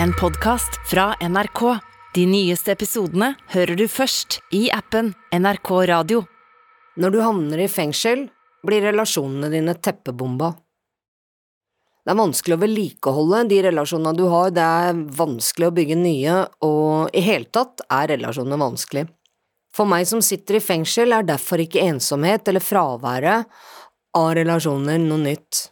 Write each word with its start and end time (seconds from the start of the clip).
En 0.00 0.12
podkast 0.12 0.88
fra 0.90 1.16
NRK. 1.20 1.78
De 2.14 2.24
nyeste 2.26 2.72
episodene 2.72 3.34
hører 3.52 3.76
du 3.76 3.84
først 3.90 4.38
i 4.56 4.70
appen 4.72 5.10
NRK 5.36 5.70
Radio. 5.90 6.22
Når 6.96 7.12
du 7.12 7.18
havner 7.20 7.60
i 7.60 7.68
fengsel, 7.68 8.24
blir 8.64 8.84
relasjonene 8.86 9.50
dine 9.52 9.74
teppebomba. 9.76 10.52
Det 12.02 12.14
er 12.14 12.18
vanskelig 12.18 12.56
å 12.56 12.62
vedlikeholde 12.62 13.42
de 13.52 13.60
relasjonene 13.68 14.16
du 14.16 14.24
har, 14.32 14.54
det 14.56 14.64
er 14.64 15.02
vanskelig 15.18 15.68
å 15.68 15.74
bygge 15.76 15.98
nye, 16.00 16.38
og 16.64 17.12
i 17.12 17.22
hele 17.22 17.50
tatt 17.52 17.84
er 17.86 18.14
relasjonene 18.14 18.60
vanskelig. 18.64 19.04
For 19.76 19.88
meg 19.88 20.08
som 20.08 20.24
sitter 20.24 20.58
i 20.58 20.64
fengsel, 20.64 21.12
er 21.12 21.28
derfor 21.28 21.60
ikke 21.62 21.84
ensomhet 21.84 22.48
eller 22.48 22.64
fraværet 22.64 23.62
av 24.16 24.32
relasjoner 24.40 24.98
noe 25.04 25.20
nytt. 25.28 25.68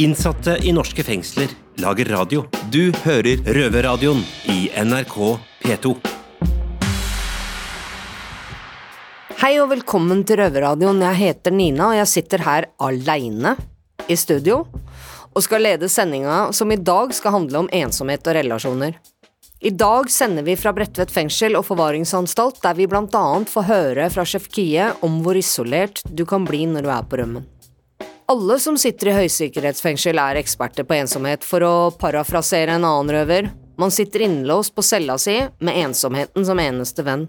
Innsatte 0.00 0.54
i 0.62 0.72
norske 0.72 1.02
fengsler 1.04 1.50
lager 1.76 2.08
radio. 2.08 2.46
Du 2.72 2.88
hører 3.04 3.42
Røverradioen 3.44 4.22
i 4.48 4.70
NRK 4.80 5.16
P2. 5.60 5.92
Hei 9.42 9.50
og 9.60 9.68
velkommen 9.74 10.22
til 10.24 10.40
Røverradioen. 10.40 11.04
Jeg 11.04 11.20
heter 11.20 11.52
Nina, 11.52 11.90
og 11.90 11.98
jeg 11.98 12.08
sitter 12.14 12.46
her 12.46 12.70
aleine 12.80 13.52
i 14.08 14.16
studio 14.16 14.62
og 15.34 15.44
skal 15.44 15.66
lede 15.68 15.92
sendinga 15.92 16.46
som 16.56 16.72
i 16.72 16.80
dag 16.80 17.12
skal 17.12 17.36
handle 17.36 17.66
om 17.66 17.70
ensomhet 17.82 18.24
og 18.24 18.40
relasjoner. 18.40 18.96
I 19.60 19.76
dag 19.76 20.08
sender 20.08 20.48
vi 20.48 20.56
fra 20.56 20.72
Bredtvet 20.72 21.12
fengsel 21.12 21.60
og 21.60 21.68
forvaringsanstalt, 21.68 22.64
der 22.64 22.80
vi 22.80 22.88
blant 22.88 23.12
annet 23.20 23.52
får 23.52 23.68
høre 23.68 24.08
fra 24.16 24.24
sjef 24.24 24.48
Kie 24.48 24.94
om 25.04 25.20
hvor 25.20 25.36
isolert 25.36 26.00
du 26.08 26.24
kan 26.24 26.48
bli 26.48 26.64
når 26.72 26.88
du 26.88 26.94
er 26.96 27.04
på 27.04 27.20
rømmen. 27.20 27.50
Alle 28.30 28.60
som 28.62 28.76
sitter 28.78 29.08
i 29.10 29.12
høysikkerhetsfengsel 29.16 30.18
er 30.22 30.38
eksperter 30.38 30.84
på 30.86 30.94
ensomhet, 30.94 31.42
for 31.42 31.64
å 31.66 31.90
parafrasere 31.98 32.76
en 32.76 32.84
annen 32.86 33.08
røver. 33.10 33.48
Man 33.74 33.90
sitter 33.90 34.22
innelåst 34.22 34.70
på 34.76 34.84
cella 34.86 35.16
si 35.18 35.34
med 35.58 35.78
ensomheten 35.80 36.46
som 36.46 36.60
eneste 36.62 37.02
venn. 37.02 37.24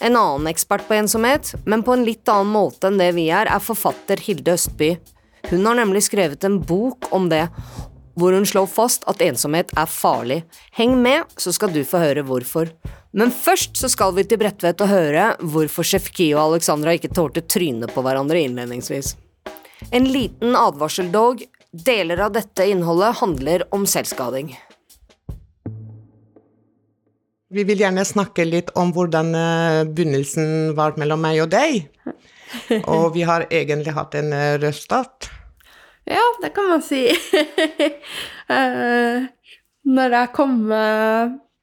En 0.00 0.16
annen 0.16 0.48
ekspert 0.48 0.86
på 0.88 0.96
ensomhet, 0.96 1.50
men 1.68 1.84
på 1.84 1.92
en 1.92 2.06
litt 2.06 2.32
annen 2.32 2.48
måte 2.54 2.88
enn 2.88 2.96
det 2.96 3.10
vi 3.18 3.26
er, 3.28 3.50
er 3.52 3.60
forfatter 3.60 4.22
Hilde 4.24 4.54
Østby. 4.56 4.94
Hun 5.50 5.68
har 5.68 5.76
nemlig 5.82 6.06
skrevet 6.08 6.48
en 6.48 6.62
bok 6.64 7.10
om 7.12 7.28
det, 7.28 7.44
hvor 8.16 8.32
hun 8.32 8.48
slår 8.48 8.72
fast 8.72 9.04
at 9.12 9.20
ensomhet 9.20 9.76
er 9.76 9.92
farlig. 9.98 10.40
Heng 10.80 10.96
med, 11.04 11.28
så 11.36 11.52
skal 11.52 11.76
du 11.76 11.82
få 11.84 12.00
høre 12.00 12.24
hvorfor. 12.24 12.72
Men 13.12 13.36
først 13.36 13.76
så 13.76 13.92
skal 13.92 14.16
vi 14.16 14.24
til 14.24 14.40
Bredtvet 14.40 14.80
og 14.80 14.92
høre 14.94 15.28
hvorfor 15.44 15.84
Sjefki 15.84 16.32
og 16.32 16.46
Alexandra 16.46 16.96
ikke 16.96 17.12
tålte 17.12 17.44
trynet 17.44 17.92
på 17.92 18.00
hverandre 18.00 18.40
innledningsvis. 18.48 19.12
En 19.90 20.06
liten 20.12 20.56
advarsel 20.56 21.10
dog. 21.12 21.42
Deler 21.70 22.20
av 22.24 22.32
dette 22.32 22.64
innholdet 22.70 23.18
handler 23.20 23.66
om 23.74 23.84
selvskading. 23.86 24.54
Vi 27.52 27.64
vil 27.68 27.78
gjerne 27.80 28.04
snakke 28.04 28.44
litt 28.48 28.72
om 28.78 28.90
hvordan 28.96 29.34
eh, 29.38 29.82
begynnelsen 29.86 30.72
var 30.76 30.96
mellom 30.98 31.20
meg 31.22 31.42
og 31.44 31.50
deg. 31.52 31.86
Og 32.92 33.12
vi 33.14 33.22
har 33.26 33.46
egentlig 33.50 33.94
hatt 33.96 34.16
en 34.18 34.32
eh, 34.34 34.56
rød 34.62 34.74
start. 34.78 35.28
Ja, 36.06 36.22
det 36.42 36.52
kan 36.56 36.72
man 36.74 36.84
si. 36.86 37.06
Eh, 38.46 39.24
Når 39.90 40.12
jeg 40.14 40.28
kom 40.36 40.52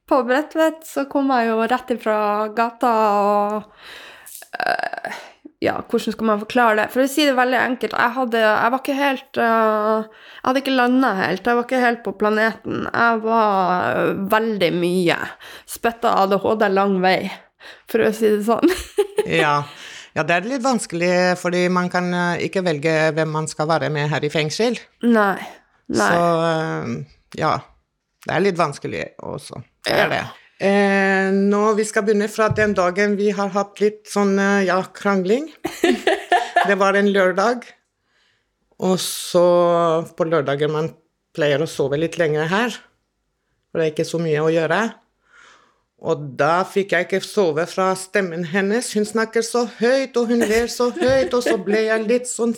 på 0.10 0.18
Bredtvet, 0.28 0.82
så 0.84 1.06
kom 1.08 1.30
jeg 1.32 1.48
jo 1.48 1.62
rett 1.72 1.94
ifra 1.96 2.18
gata 2.56 2.90
og 3.24 3.54
eh, 4.60 5.22
Ja, 5.64 5.78
hvordan 5.88 6.12
skal 6.16 6.28
man 6.28 6.42
forklare 6.42 6.76
det? 6.82 6.90
For 6.92 7.06
å 7.06 7.08
si 7.08 7.24
det 7.24 7.38
veldig 7.38 7.60
enkelt, 7.62 7.96
jeg, 7.96 8.14
hadde, 8.18 8.40
jeg 8.44 8.74
var 8.74 8.82
ikke 8.82 8.98
helt 8.98 9.40
uh, 9.40 10.10
Jeg 10.10 10.48
hadde 10.50 10.62
ikke 10.64 10.76
landa 10.76 11.14
helt. 11.22 11.48
Jeg 11.48 11.60
var 11.60 11.68
ikke 11.68 11.84
helt 11.84 12.02
på 12.04 12.14
planeten. 12.20 12.84
Jeg 12.90 13.22
var 13.24 14.02
uh, 14.02 14.12
veldig 14.34 14.72
mye. 14.76 15.18
Spytta 15.70 16.18
ADHD 16.26 16.68
lang 16.74 17.00
vei, 17.06 17.32
for 17.88 18.04
å 18.04 18.12
si 18.16 18.36
det 18.36 18.44
sånn. 18.50 18.74
Ja. 19.24 19.62
ja, 20.12 20.24
det 20.28 20.36
er 20.36 20.48
litt 20.50 20.64
vanskelig, 20.66 21.38
fordi 21.40 21.62
man 21.72 21.88
kan 21.88 22.10
eh, 22.12 22.42
ikke 22.50 22.60
velge 22.66 22.92
hvem 23.16 23.30
man 23.32 23.46
skal 23.48 23.70
være 23.70 23.88
med 23.94 24.10
her 24.12 24.26
i 24.28 24.32
fengsel. 24.34 24.76
Nei. 25.08 25.38
Nei. 25.96 26.10
Så 26.12 26.26
uh, 26.44 27.30
ja, 27.40 27.54
det 28.28 28.36
er 28.36 28.44
litt 28.44 28.60
vanskelig 28.60 29.06
også. 29.24 29.64
Det 29.88 29.96
er 29.96 30.12
det. 30.12 30.26
Eh, 30.64 31.28
nå 31.34 31.62
vi 31.76 31.84
skal 31.84 32.06
begynne 32.08 32.30
fra 32.32 32.48
den 32.56 32.72
dagen 32.78 33.18
vi 33.20 33.34
har 33.36 33.50
hatt 33.52 33.82
litt 33.84 34.06
sånn 34.08 34.38
eh, 34.40 34.70
ja, 34.70 34.80
krangling. 34.96 35.50
det 36.70 36.78
var 36.80 36.96
en 36.96 37.10
lørdag. 37.12 37.66
Og 38.84 38.96
så 39.02 39.44
på 40.16 40.28
lørdager 40.30 40.72
man 40.72 40.94
pleier 41.36 41.64
å 41.64 41.68
sove 41.68 42.00
litt 42.00 42.16
lenger 42.22 42.48
her. 42.48 42.78
For 43.72 43.82
det 43.82 43.86
er 43.86 43.96
ikke 43.96 44.08
så 44.08 44.22
mye 44.24 44.44
å 44.44 44.54
gjøre. 44.54 44.80
Og 46.04 46.24
da 46.40 46.56
fikk 46.68 46.96
jeg 46.96 47.08
ikke 47.08 47.24
sove 47.24 47.66
fra 47.68 47.90
stemmen 48.00 48.46
hennes. 48.52 48.92
Hun 48.96 49.08
snakker 49.08 49.44
så 49.44 49.66
høyt, 49.80 50.16
og 50.20 50.32
hun 50.32 50.44
ler 50.44 50.72
så 50.72 50.90
høyt, 50.96 51.34
og 51.36 51.44
så 51.44 51.58
ble 51.60 51.86
jeg 51.90 52.08
litt 52.08 52.32
sånn 52.32 52.56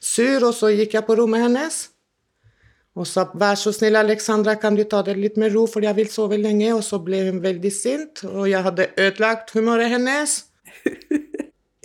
sur, 0.00 0.44
og 0.44 0.52
så 0.56 0.72
gikk 0.72 0.96
jeg 0.96 1.08
på 1.08 1.16
rommet 1.20 1.44
hennes. 1.46 1.86
Og 2.96 3.06
sa 3.06 3.26
'vær 3.28 3.56
så 3.60 3.72
snill, 3.76 3.96
Alexandra, 3.96 4.54
kan 4.56 4.74
du 4.74 4.84
ta 4.84 5.02
det 5.02 5.16
litt 5.16 5.36
med 5.36 5.52
ro, 5.52 5.66
for 5.66 5.84
jeg 5.84 5.96
vil 5.96 6.08
sove 6.08 6.38
lenge'. 6.40 6.74
Og 6.74 6.82
så 6.82 6.98
ble 7.04 7.26
hun 7.28 7.42
veldig 7.42 7.72
sint, 7.72 8.24
og 8.24 8.48
jeg 8.48 8.62
hadde 8.62 8.88
ødelagt 8.96 9.52
humøret 9.52 9.92
hennes. 9.92 10.44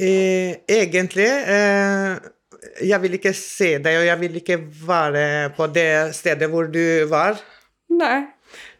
Eh, 0.01 0.55
egentlig 0.66 1.27
eh, 1.29 2.16
Jeg 2.81 3.01
vil 3.03 3.13
ikke 3.19 3.33
se 3.38 3.75
deg, 3.77 3.99
og 3.99 4.05
jeg 4.07 4.19
vil 4.19 4.39
ikke 4.39 4.57
være 4.88 5.51
på 5.53 5.67
det 5.69 6.16
stedet 6.17 6.49
hvor 6.49 6.72
du 6.73 7.05
var. 7.05 7.38
Nei. 7.93 8.23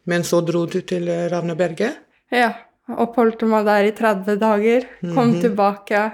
Men 0.10 0.26
så 0.26 0.40
dro 0.42 0.66
du 0.66 0.80
til 0.82 1.06
eh, 1.12 1.28
Ravneberget. 1.30 2.00
Ja. 2.34 2.50
Oppholdt 2.90 3.46
meg 3.46 3.68
der 3.68 3.86
i 3.86 3.94
30 3.94 4.40
dager. 4.42 4.88
Kom 5.14 5.36
tilbake. 5.44 6.08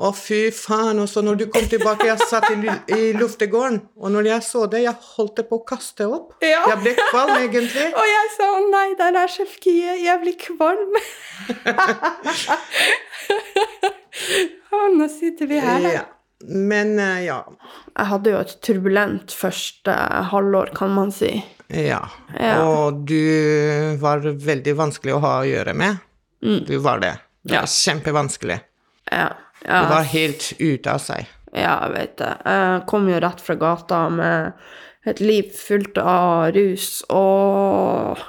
Å, 0.00 0.10
fy 0.16 0.46
faen. 0.54 0.98
Og 1.02 1.08
så 1.12 1.20
når 1.24 1.36
du 1.42 1.46
kom 1.52 1.66
tilbake, 1.68 2.06
jeg 2.08 2.18
satt 2.30 2.46
i, 2.54 2.56
i 2.96 3.10
luftegården, 3.18 3.80
og 4.00 4.14
når 4.14 4.30
jeg 4.30 4.46
så 4.46 4.62
det, 4.72 4.80
jeg 4.86 4.96
holdt 5.16 5.42
på 5.50 5.58
å 5.60 5.64
kaste 5.68 6.06
opp. 6.08 6.30
Ja. 6.44 6.62
Jeg 6.72 6.78
ble 6.86 6.94
kvalm, 7.10 7.34
egentlig. 7.42 7.88
Og 8.00 8.06
jeg 8.08 8.30
sa 8.38 8.48
å 8.56 8.62
nei, 8.72 8.86
der 8.98 9.18
er 9.20 9.28
sjefkiet 9.34 10.00
jeg 10.00 10.22
blir 10.22 10.36
kvalm. 10.40 10.96
og 14.80 14.96
nå 14.96 15.08
sitter 15.12 15.50
vi 15.50 15.60
her. 15.62 15.84
Ja. 15.98 16.06
Men 16.48 16.94
eh, 16.98 17.26
ja. 17.26 17.42
Jeg 17.92 18.06
hadde 18.14 18.32
jo 18.32 18.38
et 18.40 18.54
turbulent 18.64 19.32
første 19.36 19.92
halvår, 20.32 20.72
kan 20.78 20.94
man 20.96 21.12
si. 21.12 21.34
Ja. 21.70 22.00
Ja. 22.40 22.54
Og 22.64 23.04
du 23.06 23.96
var 24.00 24.24
veldig 24.24 24.72
vanskelig 24.78 25.18
å 25.18 25.22
ha 25.26 25.34
å 25.42 25.46
gjøre 25.48 25.74
med. 25.76 26.00
Du 26.40 26.78
var 26.80 27.02
det. 27.04 27.14
Det 27.44 27.54
Ja. 27.54 27.60
var 27.66 27.70
kjempevanskelig. 27.72 28.56
Ja, 29.10 29.28
Ja, 29.66 29.84
var 29.90 30.06
helt 30.08 30.52
ute 30.58 30.92
av 30.94 31.02
seg. 31.04 31.28
ja 31.52 31.76
jeg 31.84 31.94
vet 31.96 32.18
det. 32.20 32.34
Jeg 32.46 32.84
kom 32.90 33.08
jo 33.10 33.20
rett 33.20 33.40
fra 33.44 33.56
gata 33.60 34.04
med 34.12 34.52
et 35.08 35.20
liv 35.20 35.48
fullt 35.56 35.98
av 35.98 36.50
rus 36.56 37.00
og 37.08 38.20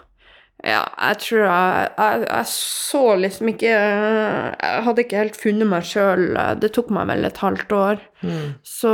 ja, 0.62 0.84
jeg 0.86 1.18
tror 1.24 1.40
jeg, 1.42 1.86
jeg, 1.98 2.26
jeg 2.28 2.46
så 2.52 3.00
liksom 3.18 3.48
ikke 3.50 3.72
Jeg 3.72 4.84
hadde 4.86 5.02
ikke 5.02 5.18
helt 5.18 5.40
funnet 5.42 5.68
meg 5.72 5.88
sjøl. 5.90 6.28
Det 6.62 6.70
tok 6.76 6.92
meg 6.94 7.08
vel 7.10 7.26
et 7.26 7.40
halvt 7.42 7.74
år. 7.74 8.04
Så 8.62 8.92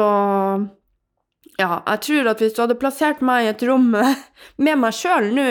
ja, 1.58 1.80
jeg 1.88 2.02
tror 2.06 2.28
at 2.30 2.42
hvis 2.44 2.54
du 2.54 2.60
hadde 2.62 2.78
plassert 2.78 3.22
meg 3.26 3.46
i 3.48 3.50
et 3.50 3.64
rom 3.66 3.88
med 4.66 4.78
meg 4.78 4.94
sjøl 4.94 5.32
nå, 5.34 5.48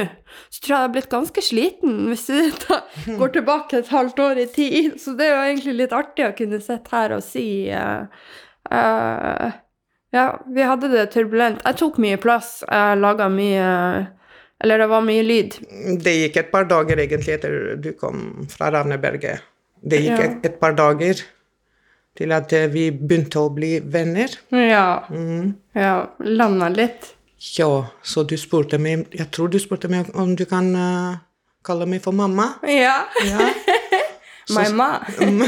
så 0.55 0.61
tror 0.63 0.71
jeg 0.71 0.77
jeg 0.77 0.83
hadde 0.85 0.95
blitt 0.95 1.11
ganske 1.11 1.43
sliten 1.43 1.97
hvis 2.13 2.27
du 2.31 2.67
går 3.21 3.33
tilbake 3.35 3.81
et 3.81 3.91
halvt 3.91 4.23
år 4.23 4.43
i 4.45 4.49
tid. 4.55 4.97
Så 5.03 5.17
det 5.19 5.27
er 5.27 5.35
jo 5.35 5.45
egentlig 5.51 5.77
litt 5.83 5.95
artig 5.97 6.29
å 6.29 6.35
kunne 6.39 6.63
sitte 6.63 6.95
her 6.95 7.17
og 7.19 7.25
si 7.27 7.47
uh, 7.75 8.07
uh, 8.71 9.49
Ja, 10.15 10.29
vi 10.47 10.63
hadde 10.65 10.93
det 10.95 11.09
turbulent. 11.13 11.59
Jeg 11.67 11.81
tok 11.83 11.99
mye 12.03 12.19
plass. 12.23 12.61
Jeg 12.71 13.01
laga 13.03 13.27
mye 13.29 13.67
Eller 14.63 14.81
det 14.81 14.87
var 14.89 15.03
mye 15.05 15.25
lyd. 15.27 15.59
Det 16.07 16.15
gikk 16.23 16.39
et 16.41 16.53
par 16.55 16.71
dager 16.71 17.03
egentlig 17.03 17.35
etter 17.35 17.75
du 17.83 17.91
kom 17.99 18.47
fra 18.49 18.71
Ravneberget. 18.73 19.43
Det 19.83 19.99
gikk 20.07 20.15
Ja. 20.15 20.29
et, 20.31 20.47
et 20.47 20.61
par 20.63 20.73
dager 20.79 21.19
til 22.17 22.33
at 22.35 22.53
eh, 22.57 22.69
vi 22.73 22.89
begynte 22.91 23.43
å 23.43 23.51
bli 23.55 23.77
venner. 23.81 24.33
Ja. 24.51 25.05
ja 25.77 25.95
Landa 26.25 26.71
litt. 26.73 27.13
Ja, 27.57 27.69
så 28.03 28.25
du 28.25 28.33
spurte 28.41 28.79
meg 28.81 29.13
Jeg 29.13 29.29
tror 29.35 29.51
du 29.53 29.59
spurte 29.61 29.91
meg 29.93 30.09
om 30.17 30.33
du 30.39 30.47
kan 30.49 30.71
uh, 30.73 31.19
kalle 31.67 31.87
meg 31.89 32.01
for 32.05 32.17
mamma. 32.17 32.55
Ja. 32.65 33.03
Ja. 33.27 33.51
Ma. 34.79 34.91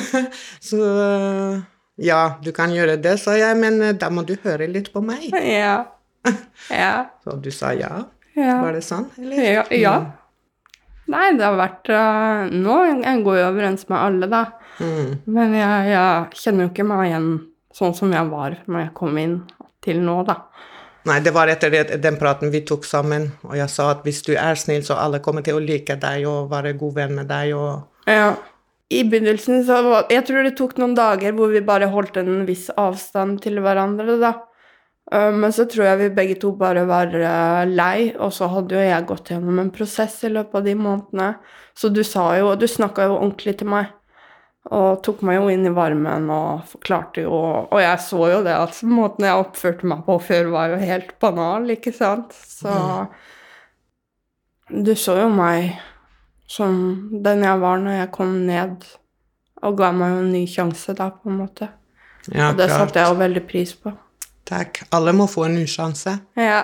så 0.68 0.78
uh, 0.82 1.58
ja, 2.02 2.22
du 2.42 2.50
kan 2.54 2.72
gjøre 2.74 2.96
det, 3.02 3.14
sa 3.22 3.36
jeg, 3.38 3.54
men 3.58 3.78
uh, 3.82 3.92
da 3.94 4.10
må 4.10 4.24
du 4.26 4.34
høre 4.42 4.66
litt 4.70 4.92
på 4.94 5.04
meg. 5.04 5.30
Ja. 5.32 5.84
Ja. 6.68 7.08
Så 7.24 7.38
du 7.40 7.48
sa 7.54 7.70
ja. 7.72 8.02
ja. 8.36 8.56
Var 8.60 8.74
det 8.74 8.82
sånn, 8.84 9.06
eller? 9.22 9.38
Ja. 9.40 9.62
ja. 9.72 9.92
Nei, 11.08 11.28
det 11.38 11.44
har 11.46 11.56
vært 11.56 11.88
uh, 11.88 12.48
Nå 12.52 12.80
jeg 12.84 13.22
går 13.24 13.38
jeg 13.38 13.50
overens 13.52 13.86
med 13.88 13.98
alle, 13.98 14.28
da. 14.30 14.42
Mm. 14.78 15.14
Men 15.26 15.54
jeg, 15.56 15.92
jeg 15.94 16.42
kjenner 16.42 16.66
jo 16.66 16.72
ikke 16.72 16.88
meg 16.88 17.06
igjen 17.08 17.30
sånn 17.78 17.94
som 17.96 18.12
jeg 18.12 18.28
var 18.30 18.58
når 18.66 18.84
jeg 18.84 18.96
kom 18.98 19.20
inn 19.20 19.38
til 19.84 20.02
nå, 20.04 20.20
da. 20.28 20.42
Nei, 21.08 21.20
det 21.24 21.32
var 21.32 21.48
etter 21.48 21.72
det, 21.72 22.00
den 22.02 22.18
praten 22.20 22.52
vi 22.52 22.60
tok 22.68 22.84
sammen, 22.84 23.30
og 23.46 23.54
jeg 23.56 23.70
sa 23.72 23.92
at 23.94 24.02
hvis 24.04 24.20
du 24.26 24.34
er 24.36 24.58
snill, 24.60 24.82
så 24.84 24.98
alle 25.00 25.22
kommer 25.24 25.44
til 25.46 25.56
å 25.56 25.62
like 25.62 25.96
deg 26.02 26.26
og 26.28 26.50
være 26.50 26.74
god 26.80 26.96
venn 26.98 27.18
med 27.20 27.30
deg 27.30 27.56
og 27.56 28.10
Ja. 28.10 28.32
I 28.88 29.02
begynnelsen 29.04 29.66
så 29.68 29.82
var 29.84 30.06
Jeg 30.08 30.24
tror 30.24 30.46
det 30.46 30.54
tok 30.56 30.78
noen 30.80 30.94
dager 30.96 31.34
hvor 31.36 31.50
vi 31.52 31.60
bare 31.60 31.90
holdt 31.92 32.16
en 32.16 32.46
viss 32.48 32.70
avstand 32.72 33.42
til 33.44 33.60
hverandre, 33.60 34.16
da. 34.20 34.32
Eh, 35.12 35.30
Men 35.32 35.52
så 35.52 35.64
tror 35.64 35.84
jeg 35.86 35.98
vi 36.02 36.08
begge 36.16 36.38
to 36.40 36.52
bare 36.52 36.84
var 36.88 37.06
eh, 37.14 37.64
lei, 37.70 38.14
og 38.18 38.32
så 38.32 38.48
hadde 38.52 38.74
jo 38.76 38.82
jeg 38.84 39.06
gått 39.08 39.30
gjennom 39.32 39.58
en 39.62 39.70
prosess 39.70 40.18
i 40.24 40.32
løpet 40.32 40.54
av 40.60 40.64
de 40.64 40.74
månedene. 40.74 41.28
Så 41.78 41.88
du 41.94 42.02
sa 42.04 42.32
jo 42.38 42.54
Du 42.56 42.66
snakka 42.66 43.06
jo 43.08 43.16
ordentlig 43.20 43.58
til 43.58 43.68
meg. 43.68 43.94
Og 44.68 44.98
tok 45.02 45.22
meg 45.24 45.38
jo 45.38 45.46
inn 45.48 45.64
i 45.64 45.70
varmen 45.72 46.26
og 46.28 46.64
forklarte 46.68 47.22
jo 47.22 47.32
Og 47.72 47.78
jeg 47.80 48.00
så 48.04 48.18
jo 48.34 48.42
det 48.44 48.52
at 48.52 48.82
måten 48.84 49.24
jeg 49.24 49.40
oppførte 49.40 49.86
meg 49.88 50.02
på 50.04 50.18
før, 50.20 50.50
var 50.52 50.74
jo 50.74 50.80
helt 50.82 51.14
banal, 51.22 51.70
ikke 51.72 51.94
sant? 51.94 52.34
Så 52.36 52.74
Du 54.68 54.92
så 54.94 55.14
jo 55.22 55.28
meg 55.32 55.78
som 56.48 56.74
den 57.24 57.42
jeg 57.44 57.60
var 57.60 57.78
når 57.80 57.96
jeg 58.02 58.10
kom 58.12 58.34
ned, 58.48 58.84
og 59.62 59.76
ga 59.80 59.90
meg 59.92 60.12
jo 60.14 60.20
en 60.22 60.30
ny 60.32 60.44
sjanse 60.48 60.94
da, 60.96 61.10
på 61.10 61.28
en 61.30 61.38
måte. 61.42 61.68
Ja, 62.32 62.50
Og 62.50 62.56
det 62.60 62.68
satte 62.72 63.00
jeg 63.00 63.08
jo 63.08 63.18
veldig 63.20 63.42
pris 63.48 63.72
på. 63.76 63.92
Takk. 64.48 64.80
Alle 64.96 65.12
må 65.12 65.26
få 65.28 65.44
en 65.48 65.58
ny 65.58 65.66
sjanse. 65.68 66.14
Ja. 66.38 66.62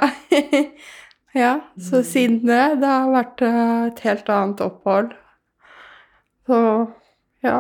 ja, 1.45 1.53
så 1.77 2.01
siden 2.07 2.41
det, 2.49 2.63
det 2.81 2.89
har 2.89 3.13
vært 3.13 3.45
eh, 3.45 3.73
et 3.91 4.01
helt 4.07 4.31
annet 4.33 4.63
opphold. 4.65 5.13
Så 6.49 6.59
ja. 7.45 7.59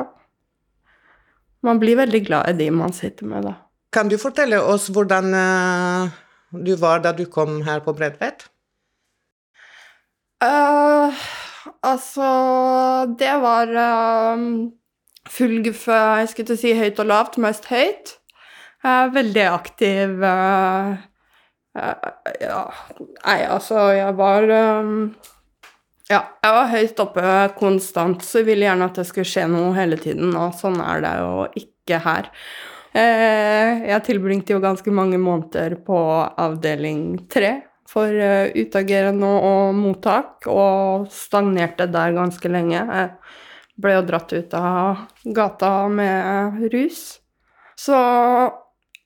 Man 1.64 1.80
blir 1.80 2.00
veldig 2.00 2.22
glad 2.24 2.50
i 2.54 2.58
de 2.64 2.70
man 2.72 2.92
sitter 2.96 3.28
med, 3.28 3.44
da. 3.48 3.54
Kan 3.92 4.08
du 4.10 4.16
fortelle 4.18 4.58
oss 4.64 4.88
hvordan 4.92 5.30
eh, 5.38 6.16
du 6.64 6.74
var 6.80 7.04
da 7.04 7.12
du 7.12 7.24
kom 7.28 7.60
her 7.68 7.84
på 7.84 7.94
Bredtvet? 7.96 8.48
Uh, 10.44 11.14
altså, 11.84 12.26
det 13.18 13.32
var 13.40 13.70
uh, 13.70 14.42
full 15.30 15.62
guffe, 15.64 15.94
jeg 16.20 16.28
skulle 16.32 16.50
til 16.50 16.58
å 16.58 16.62
si 16.64 16.74
høyt 16.76 17.00
og 17.00 17.08
lavt, 17.08 17.38
mest 17.40 17.68
høyt. 17.70 18.18
Jeg 18.84 19.06
er 19.06 19.12
veldig 19.14 19.44
aktiv 19.48 20.24
eh, 20.28 20.88
eh, 21.80 22.08
Ja, 22.42 22.60
nei, 23.24 23.38
altså, 23.48 23.86
jeg 23.96 24.12
var 24.18 24.50
eh, 24.52 24.90
Ja, 26.10 26.20
jeg 26.44 26.56
var 26.58 26.72
høyt 26.74 27.00
oppe 27.00 27.34
konstant, 27.56 28.24
så 28.26 28.42
jeg 28.42 28.50
ville 28.50 28.66
gjerne 28.68 28.90
at 28.90 29.00
det 29.00 29.06
skulle 29.08 29.28
skje 29.28 29.46
noe 29.48 29.72
hele 29.78 29.96
tiden, 30.00 30.34
og 30.36 30.52
sånn 30.58 30.76
er 30.84 31.00
det 31.00 31.12
jo 31.16 31.46
ikke 31.62 32.00
her. 32.04 32.28
Eh, 32.92 33.86
jeg 33.88 34.04
tilbringte 34.10 34.52
jo 34.52 34.60
ganske 34.62 34.92
mange 34.92 35.16
måneder 35.18 35.78
på 35.86 36.00
avdeling 36.44 37.24
tre 37.32 37.54
for 37.88 38.10
utagerende 38.10 39.28
og 39.48 39.74
mottak, 39.76 40.44
og 40.50 41.08
stagnerte 41.12 41.86
der 41.92 42.14
ganske 42.16 42.52
lenge. 42.52 42.80
Jeg 42.80 43.80
ble 43.80 43.96
jo 43.96 44.04
dratt 44.08 44.32
ut 44.34 44.56
av 44.58 45.04
gata 45.36 45.72
med 45.92 46.64
rus. 46.74 47.04
Så 47.78 47.96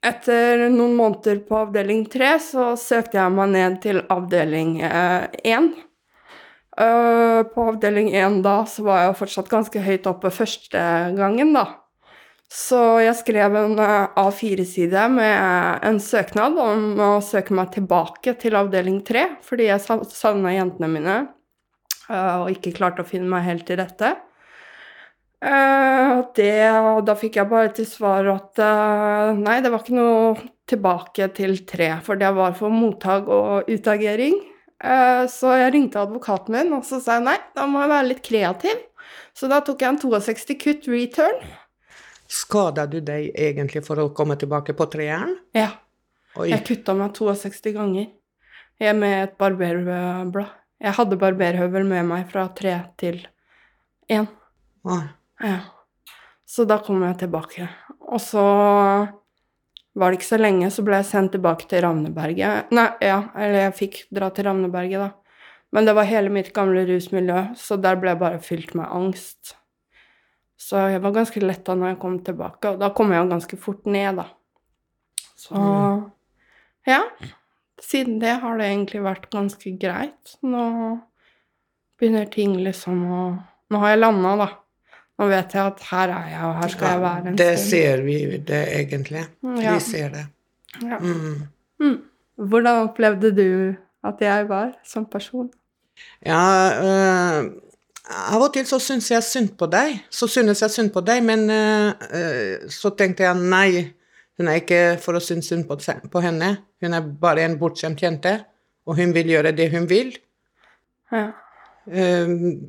etter 0.04 0.68
noen 0.70 0.94
måneder 0.98 1.40
på 1.48 1.56
avdeling 1.64 2.04
tre, 2.10 2.36
så 2.42 2.72
søkte 2.78 3.18
jeg 3.18 3.34
meg 3.34 3.50
ned 3.54 3.80
til 3.82 4.00
avdeling 4.12 4.76
én. 4.84 5.72
Eh, 6.78 7.40
på 7.50 7.64
avdeling 7.72 8.12
én 8.14 8.40
da 8.44 8.60
så 8.70 8.84
var 8.86 9.00
jeg 9.02 9.16
fortsatt 9.18 9.50
ganske 9.50 9.82
høyt 9.82 10.06
oppe 10.06 10.30
første 10.30 10.82
gangen, 11.18 11.50
da. 11.56 11.64
Så 12.48 12.78
jeg 13.04 13.16
skrev 13.18 13.56
en 13.58 13.74
eh, 13.82 14.06
A4-side 14.22 15.08
med 15.12 15.82
en 15.84 15.98
søknad 16.00 16.56
om 16.62 16.86
å 17.02 17.10
søke 17.24 17.56
meg 17.58 17.74
tilbake 17.74 18.36
til 18.40 18.56
avdeling 18.56 19.02
3, 19.04 19.26
fordi 19.44 19.66
jeg 19.68 19.82
sa- 19.84 19.98
savna 20.06 20.54
jentene 20.54 20.88
mine 20.94 21.16
eh, 22.08 22.36
og 22.38 22.52
ikke 22.54 22.72
klarte 22.78 23.02
å 23.02 23.10
finne 23.10 23.28
meg 23.28 23.44
helt 23.50 23.66
til 23.68 23.82
rette. 23.82 24.14
Eh, 25.42 26.22
Det, 26.34 26.70
og 26.82 27.04
da 27.06 27.14
fikk 27.18 27.36
jeg 27.38 27.48
bare 27.50 27.70
til 27.74 27.86
svar 27.86 28.26
at 28.32 28.58
eh, 28.62 29.32
nei, 29.38 29.60
det 29.62 29.70
var 29.70 29.82
ikke 29.84 29.94
noe 29.96 30.48
tilbake 30.68 31.28
til 31.36 31.56
tre, 31.66 31.92
for 32.04 32.18
det 32.20 32.30
var 32.36 32.56
for 32.58 32.70
mottak 32.74 33.28
og 33.30 33.68
utagering. 33.70 34.34
Eh, 34.82 35.24
Så 35.30 35.54
jeg 35.58 35.72
ringte 35.74 36.00
advokaten 36.02 36.54
min, 36.54 36.72
og 36.74 36.84
så 36.86 37.00
sa 37.02 37.18
jeg 37.18 37.26
nei, 37.28 37.38
da 37.54 37.66
må 37.66 37.80
jeg 37.84 37.92
være 37.94 38.08
litt 38.10 38.22
kreativ. 38.26 38.84
Så 39.34 39.48
da 39.50 39.60
tok 39.62 39.80
jeg 39.82 39.88
en 39.94 39.98
62 40.02 40.58
kutt 40.58 40.88
return. 40.90 41.38
Skada 42.28 42.84
du 42.90 42.98
deg 43.00 43.30
egentlig 43.38 43.84
for 43.86 43.96
å 44.02 44.10
komme 44.12 44.36
tilbake 44.36 44.74
på 44.76 44.86
treeren? 44.90 45.36
Ja. 45.56 45.70
Oi. 46.36 46.50
Jeg 46.50 46.64
kutta 46.66 46.94
meg 46.98 47.14
62 47.16 47.72
ganger. 47.72 48.10
Jeg 48.78 48.94
med 48.98 49.22
et 49.22 49.38
barberblad. 49.38 50.50
Jeg 50.78 50.94
hadde 50.94 51.16
barberhøvel 51.18 51.86
med 51.88 52.04
meg 52.06 52.28
fra 52.30 52.44
tre 52.54 52.74
til 53.00 53.22
én. 54.10 54.28
Oi. 54.86 55.00
Ja. 55.44 55.58
Så 56.48 56.64
da 56.68 56.78
kom 56.82 57.02
jeg 57.04 57.18
tilbake. 57.20 57.68
Og 58.08 58.20
så 58.24 58.42
var 59.98 60.10
det 60.10 60.18
ikke 60.20 60.30
så 60.30 60.38
lenge, 60.40 60.70
så 60.72 60.84
ble 60.86 61.00
jeg 61.00 61.08
sendt 61.10 61.34
tilbake 61.34 61.66
til 61.68 61.82
Ravneberget. 61.84 62.70
Nei, 62.74 62.88
ja, 63.04 63.22
eller 63.36 63.66
jeg 63.66 63.78
fikk 63.78 63.98
dra 64.14 64.30
til 64.34 64.48
Ravneberget, 64.48 65.08
da. 65.08 65.48
Men 65.74 65.84
det 65.84 65.94
var 65.98 66.08
hele 66.08 66.32
mitt 66.32 66.52
gamle 66.56 66.86
rusmiljø, 66.88 67.40
så 67.58 67.76
der 67.76 67.98
ble 68.00 68.14
jeg 68.14 68.20
bare 68.22 68.40
fylt 68.40 68.72
med 68.78 68.88
angst. 68.88 69.56
Så 70.58 70.80
jeg 70.94 71.02
var 71.04 71.14
ganske 71.14 71.42
letta 71.42 71.76
når 71.76 71.92
jeg 71.92 72.00
kom 72.02 72.16
tilbake, 72.24 72.72
og 72.72 72.80
da 72.80 72.88
kom 72.96 73.12
jeg 73.12 73.22
jo 73.22 73.32
ganske 73.34 73.58
fort 73.60 73.84
ned, 73.90 74.22
da. 74.22 74.28
Så 75.38 75.58
ja. 76.88 77.02
Siden 77.84 78.16
det 78.22 78.40
har 78.42 78.56
det 78.58 78.70
egentlig 78.72 79.04
vært 79.04 79.28
ganske 79.30 79.74
greit. 79.78 80.38
Nå 80.42 80.64
begynner 81.98 82.26
ting 82.32 82.56
liksom 82.64 83.04
å 83.06 83.22
Nå 83.68 83.82
har 83.82 83.90
jeg 83.92 84.00
landa, 84.00 84.30
da. 84.40 84.46
Nå 85.18 85.26
vet 85.26 85.54
jeg 85.54 85.66
at 85.66 85.80
her 85.90 86.12
er 86.14 86.26
jeg, 86.30 86.42
og 86.46 86.58
her 86.60 86.68
skal 86.74 86.92
jeg 86.92 87.00
være 87.02 87.28
en 87.28 87.38
det 87.38 87.46
stund. 87.58 87.70
ser 87.70 88.02
vi 88.06 88.18
det 88.48 88.60
egentlig. 88.78 89.24
Ja. 89.42 89.74
Vi 89.74 89.80
ser 89.80 90.08
det. 90.14 90.26
Ja. 90.82 90.98
Mm. 90.98 91.48
Mm. 91.80 91.96
Hvordan 92.48 92.82
opplevde 92.88 93.32
du 93.36 93.74
at 94.06 94.20
jeg 94.20 94.48
var 94.48 94.72
som 94.86 95.06
person? 95.06 95.50
Ja, 96.26 96.42
øh, 96.84 97.50
av 98.32 98.42
og 98.42 98.52
til 98.54 98.66
så 98.66 98.78
syns 98.78 99.10
jeg 99.10 99.22
synd 99.26 99.56
på 99.58 99.66
deg. 99.66 99.98
Så 100.10 100.28
synes 100.30 100.62
jeg 100.62 100.70
synd 100.70 100.92
på 100.94 101.00
deg, 101.00 101.22
men 101.26 101.50
øh, 101.50 102.70
så 102.70 102.94
tenkte 102.94 103.26
jeg 103.26 103.34
nei, 103.42 103.88
hun 104.38 104.48
er 104.48 104.62
ikke 104.62 104.82
for 105.02 105.18
å 105.18 105.22
synes 105.22 105.50
synd 105.50 105.66
på, 105.66 105.76
på 106.12 106.22
henne. 106.22 106.56
Hun 106.80 106.94
er 106.94 107.10
bare 107.20 107.42
en 107.42 107.58
bortskjemt 107.58 108.02
jente, 108.02 108.36
og 108.86 108.96
hun 108.96 109.14
vil 109.14 109.34
gjøre 109.34 109.52
det 109.52 109.70
hun 109.74 109.88
vil. 109.90 110.14
Ja. 111.12 111.26
Ehm, 111.90 112.60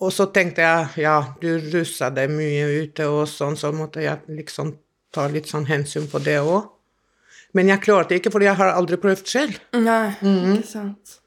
og 0.00 0.12
så 0.12 0.26
tenkte 0.32 0.64
jeg 0.64 1.04
ja, 1.06 1.16
du 1.40 1.54
rusa 1.72 2.10
deg 2.12 2.30
mye 2.30 2.66
ute 2.82 3.06
og 3.08 3.24
sånn, 3.30 3.56
så 3.56 3.70
måtte 3.72 4.02
jeg 4.04 4.20
liksom 4.28 4.74
ta 5.14 5.26
litt 5.32 5.48
sånn 5.48 5.68
hensyn 5.68 6.08
på 6.10 6.20
det 6.24 6.38
òg. 6.42 6.66
Men 7.56 7.70
jeg 7.72 7.80
klarte 7.86 8.18
ikke, 8.18 8.32
for 8.34 8.44
jeg 8.44 8.58
har 8.58 8.74
aldri 8.76 8.98
prøvd 9.00 9.30
selv. 9.30 9.60
Nei, 9.72 10.16
Mm. 10.20 10.58
ikke 10.58 10.68
sant. 10.68 11.20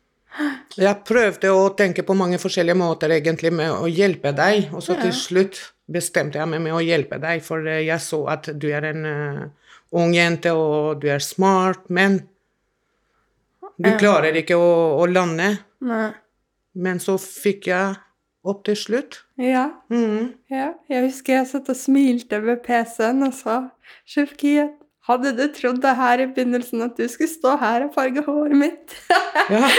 Jeg 0.78 1.04
prøvde 1.04 1.50
å 1.50 1.76
tenke 1.76 2.04
på 2.06 2.16
mange 2.16 2.38
forskjellige 2.38 2.78
måter 2.78 3.10
egentlig 3.10 3.52
med 3.52 3.72
å 3.74 3.88
hjelpe 3.90 4.32
deg, 4.38 4.70
og 4.72 4.84
så 4.86 4.96
til 5.02 5.12
slutt 5.12 5.58
bestemte 5.90 6.38
jeg 6.38 6.48
meg 6.48 6.62
med 6.62 6.76
å 6.78 6.84
hjelpe 6.86 7.18
deg, 7.20 7.42
for 7.44 7.66
eh, 7.66 7.82
jeg 7.88 8.00
så 8.00 8.22
at 8.30 8.52
du 8.54 8.68
er 8.70 8.86
en 8.92 9.06
uh, 9.10 9.48
ung 9.98 10.14
jente, 10.14 10.54
og 10.54 11.02
du 11.02 11.10
er 11.10 11.20
smart, 11.26 11.90
men 11.90 12.22
du 13.80 13.90
klarer 13.98 14.38
ikke 14.38 14.56
å, 14.60 14.70
å 15.02 15.08
lande. 15.10 15.50
Nei. 15.82 16.12
Men 16.78 17.00
så 17.02 17.18
fikk 17.18 17.72
jeg 17.72 17.98
opp 18.52 18.64
til 18.68 18.76
slutt. 18.80 19.22
Ja, 19.40 19.68
Mm. 19.92 20.34
ja. 20.52 20.74
Jeg 20.90 21.06
husker 21.08 21.40
jeg 21.40 21.48
satt 21.52 21.70
og 21.72 21.78
smilte 21.80 22.40
ved 22.44 22.62
PC-en 22.66 23.24
og 23.28 23.34
sa 23.38 23.60
Shufki, 24.10 24.58
hadde 25.10 25.32
du 25.38 25.46
trodd 25.56 25.80
det 25.82 25.96
her 25.98 26.22
i 26.22 26.28
begynnelsen, 26.30 26.84
at 26.86 26.98
du 26.98 27.08
skulle 27.10 27.32
stå 27.32 27.56
her 27.62 27.88
og 27.88 27.94
farge 27.96 28.22
håret 28.26 28.58
mitt? 28.58 28.96
Ja, 29.50 29.70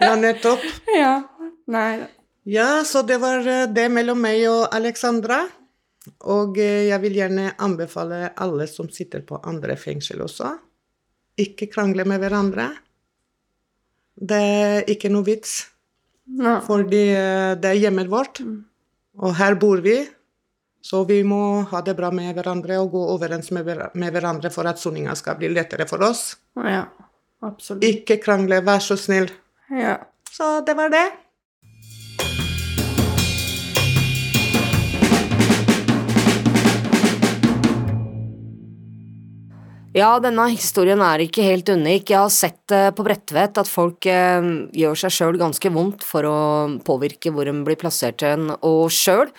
ja 0.00 0.12
nettopp. 0.16 0.62
ja. 0.96 1.14
Nei. 1.68 2.06
Ja, 2.46 2.84
så 2.86 3.02
det 3.04 3.18
var 3.20 3.42
eh, 3.44 3.66
det 3.66 3.88
mellom 3.92 4.20
meg 4.22 4.44
og 4.48 4.68
Alexandra. 4.76 5.42
Og 6.30 6.56
eh, 6.62 6.86
jeg 6.92 7.00
vil 7.02 7.16
gjerne 7.18 7.50
anbefale 7.58 8.30
alle 8.38 8.68
som 8.70 8.88
sitter 8.94 9.24
på 9.26 9.40
andre 9.42 9.74
fengsel 9.76 10.22
også, 10.22 10.52
ikke 11.42 11.66
krangle 11.74 12.06
med 12.08 12.22
hverandre. 12.22 12.70
Det 14.16 14.38
er 14.40 14.86
ikke 14.88 15.10
noe 15.12 15.26
vits, 15.26 15.58
Fordi 16.66 17.02
eh, 17.14 17.54
det 17.60 17.70
er 17.70 17.80
hjemmet 17.86 18.08
vårt, 18.10 18.40
og 19.18 19.34
her 19.38 19.54
bor 19.54 19.80
vi. 19.84 19.98
Så 20.86 21.00
vi 21.08 21.22
må 21.26 21.62
ha 21.66 21.80
det 21.82 21.96
bra 21.98 22.12
med 22.14 22.34
hverandre 22.36 22.76
og 22.78 22.92
gå 22.92 23.00
overens 23.16 23.50
med, 23.50 23.64
hver- 23.66 23.90
med 23.98 24.12
hverandre 24.14 24.50
for 24.54 24.68
at 24.70 24.78
soninga 24.78 25.16
skal 25.18 25.34
bli 25.40 25.48
lettere 25.50 25.86
for 25.90 26.02
oss. 26.06 26.36
Ja, 26.62 26.84
absolutt. 27.42 27.82
Ikke 27.82 28.20
krangle, 28.22 28.60
vær 28.62 28.78
så 28.84 28.94
snill. 28.98 29.26
Ja. 29.70 29.96
Så 30.30 30.60
det 30.66 30.76
var 30.78 30.92
det. 30.94 31.06
Ja, 39.96 40.18
denne 40.20 40.44
historien 40.52 41.00
er 41.00 41.22
ikke 41.24 41.44
helt 41.46 41.70
unik. 41.72 42.10
Jeg 42.12 42.18
har 42.20 42.32
sett 42.32 42.72
eh, 42.74 42.90
på 42.92 43.04
Bredtvet 43.06 43.56
at 43.62 43.68
folk 43.70 44.04
eh, 44.12 44.48
gjør 44.76 44.98
seg 45.00 45.14
sjøl 45.14 45.38
ganske 45.40 45.70
vondt 45.72 46.04
for 46.04 46.28
å 46.28 46.40
påvirke 46.84 47.32
hvor 47.32 47.48
de 47.48 47.54
blir 47.64 47.78
plassert 47.80 48.20
hen, 48.26 48.50
og 48.60 48.90
sjøl 48.92 49.30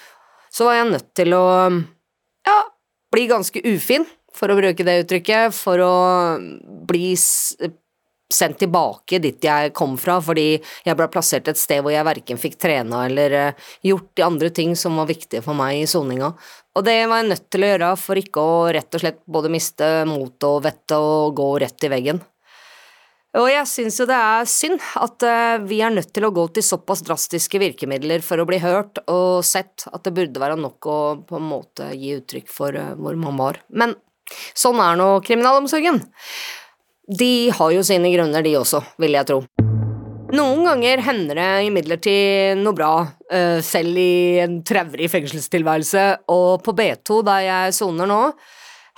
så 0.50 0.66
var 0.66 0.80
jeg 0.80 0.90
nødt 0.90 1.12
til 1.20 1.36
å 1.38 1.44
ja, 2.48 2.58
bli 3.14 3.28
ganske 3.30 3.62
ufin, 3.70 4.08
for 4.34 4.50
å 4.50 4.58
bruke 4.58 4.86
det 4.88 5.04
uttrykket, 5.04 5.54
for 5.54 5.84
å 5.84 5.94
bli 6.90 7.12
sendt 8.34 8.60
tilbake 8.60 9.19
dit 9.24 9.43
jeg 9.43 9.74
kom 9.77 9.96
fra, 10.00 10.17
fordi 10.24 10.57
jeg 10.57 11.00
ble 11.00 11.07
plassert 11.12 11.48
et 11.48 11.60
sted 11.60 11.81
hvor 11.84 11.93
jeg 11.93 12.07
verken 12.07 12.39
fikk 12.41 12.57
trena 12.60 13.05
eller 13.07 13.36
uh, 13.39 13.67
gjort 13.86 14.10
de 14.19 14.25
andre 14.25 14.51
ting 14.53 14.75
som 14.79 15.00
var 15.00 15.10
viktige 15.10 15.43
for 15.46 15.57
meg 15.57 15.84
i 15.84 15.89
soninga. 15.89 16.34
Og 16.77 16.86
det 16.86 16.98
var 17.10 17.22
jeg 17.24 17.31
nødt 17.31 17.46
til 17.50 17.63
å 17.63 17.69
gjøre 17.72 17.91
for 18.01 18.22
ikke 18.22 18.43
å 18.43 18.57
rett 18.75 18.98
og 18.98 19.03
slett 19.03 19.22
både 19.25 19.53
miste 19.53 19.91
motet 20.10 20.50
og 20.50 20.65
vettet 20.67 20.98
og 20.98 21.38
gå 21.38 21.53
rett 21.63 21.88
i 21.88 21.93
veggen. 21.93 22.22
Og 23.38 23.50
jeg 23.51 23.69
syns 23.69 24.00
jo 24.00 24.07
det 24.10 24.17
er 24.17 24.48
synd 24.50 24.81
at 24.98 25.24
uh, 25.27 25.57
vi 25.67 25.81
er 25.86 25.93
nødt 25.93 26.12
til 26.15 26.25
å 26.25 26.34
gå 26.34 26.48
til 26.55 26.65
såpass 26.65 27.03
drastiske 27.05 27.60
virkemidler 27.62 28.24
for 28.25 28.41
å 28.41 28.48
bli 28.50 28.60
hørt 28.63 29.01
og 29.12 29.46
sett 29.46 29.86
at 29.91 30.03
det 30.07 30.15
burde 30.15 30.41
være 30.41 30.57
nok 30.60 30.89
å 30.89 31.00
på 31.27 31.38
en 31.38 31.50
måte 31.51 31.91
gi 31.96 32.15
uttrykk 32.17 32.51
for 32.51 32.75
uh, 32.75 32.96
hvor 32.98 33.19
man 33.19 33.38
var. 33.39 33.62
Men 33.69 33.96
sånn 34.57 34.81
er 34.84 34.98
nå 35.00 35.12
kriminalomsorgen. 35.27 36.01
De 37.08 37.50
har 37.56 37.72
jo 37.72 37.84
sine 37.88 38.12
grunner, 38.12 38.44
de 38.44 38.58
også, 38.60 38.82
vil 39.00 39.16
jeg 39.16 39.28
tro. 39.30 39.40
Noen 40.36 40.66
ganger 40.68 41.00
hender 41.06 41.40
det 41.40 41.52
imidlertid 41.70 42.60
noe 42.60 42.76
bra, 42.76 42.92
uh, 43.32 43.60
selv 43.64 43.96
i 43.96 44.44
en 44.44 44.60
traurig 44.68 45.08
fengselstilværelse, 45.14 46.04
og 46.28 46.66
på 46.66 46.76
B2, 46.76 47.22
der 47.30 47.46
jeg 47.46 47.78
soner 47.80 48.12
nå, 48.12 48.20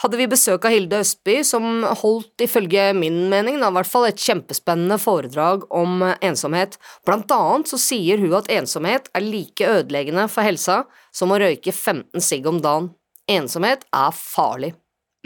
hadde 0.01 0.17
vi 0.17 0.29
besøk 0.31 0.65
av 0.65 0.73
Hilde 0.73 1.03
Østby, 1.03 1.37
som 1.45 1.83
holdt, 2.01 2.33
ifølge 2.41 2.87
min 2.97 3.27
mening, 3.29 3.59
da, 3.61 3.69
hvert 3.75 3.91
fall 3.91 4.07
et 4.09 4.25
kjempespennende 4.25 4.97
foredrag 4.97 5.69
om 5.69 6.01
ensomhet. 6.25 6.79
Blant 7.05 7.29
annet 7.35 7.69
så 7.69 7.77
sier 7.77 8.17
hun 8.23 8.33
at 8.39 8.49
ensomhet 8.49 9.11
er 9.13 9.27
like 9.27 9.69
ødeleggende 9.69 10.25
for 10.31 10.47
helsa 10.47 10.85
som 11.13 11.35
å 11.35 11.41
røyke 11.43 11.75
15 11.75 12.25
sigg 12.25 12.47
om 12.49 12.63
dagen. 12.63 12.93
Ensomhet 13.29 13.85
er 13.93 14.15
farlig. 14.15 14.73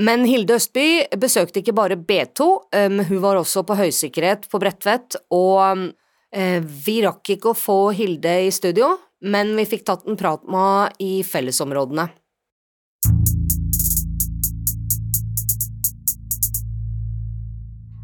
Men 0.04 0.26
Hilde 0.28 0.58
Østby 0.58 1.06
besøkte 1.20 1.62
ikke 1.62 1.76
bare 1.76 1.96
B2, 1.96 2.48
um, 2.76 3.04
hun 3.08 3.20
var 3.24 3.38
også 3.40 3.62
på 3.68 3.78
høysikkerhet 3.78 4.50
på 4.52 4.60
Bredtvet, 4.60 5.16
og 5.32 5.62
um, 5.78 5.86
vi 6.88 6.98
rakk 7.06 7.36
ikke 7.36 7.52
å 7.52 7.58
få 7.58 7.78
Hilde 7.96 8.34
i 8.48 8.50
studio, 8.52 8.90
men 9.24 9.54
vi 9.56 9.68
fikk 9.70 9.86
tatt 9.88 10.04
en 10.10 10.20
prat 10.20 10.44
med 10.50 10.60
henne 10.60 11.06
i 11.06 11.22
fellesområdene. 11.24 12.10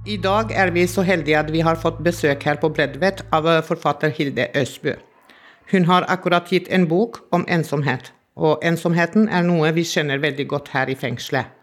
I 0.08 0.16
dag 0.24 0.56
er 0.56 0.72
vi 0.74 0.88
så 0.88 1.04
heldige 1.06 1.42
at 1.42 1.52
vi 1.52 1.66
har 1.66 1.78
fått 1.84 2.00
besøk 2.06 2.48
her 2.48 2.62
på 2.62 2.72
Bredtvet 2.72 3.26
av 3.36 3.50
forfatter 3.68 4.14
Hilde 4.16 4.48
Østbø. 4.58 4.96
Hun 5.74 5.86
har 5.90 6.08
akkurat 6.08 6.48
gitt 6.50 6.72
en 6.72 6.88
bok 6.90 7.26
om 7.36 7.44
ensomhet, 7.52 8.14
og 8.40 8.64
ensomheten 8.64 9.28
er 9.28 9.44
noe 9.46 9.76
vi 9.76 9.84
kjenner 9.86 10.22
veldig 10.24 10.48
godt 10.56 10.72
her 10.78 10.90
i 10.90 10.98
fengselet. 10.98 11.59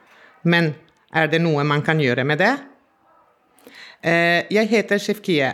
Men 0.47 0.73
er 1.11 1.29
det 1.31 1.43
noe 1.43 1.65
man 1.67 1.83
kan 1.83 2.01
gjøre 2.03 2.25
med 2.29 2.41
det? 2.43 2.55
Jeg 4.07 4.69
heter 4.71 5.01
Shefkie. 5.03 5.49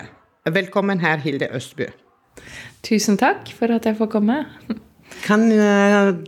Velkommen 0.45 1.01
her, 1.01 1.23
Hilde 1.23 1.49
Østby. 1.57 1.87
Tusen 2.85 3.17
takk 3.17 3.49
for 3.57 3.73
at 3.73 3.87
jeg 3.89 3.97
får 3.97 4.11
komme. 4.13 4.43
Kan 5.25 5.47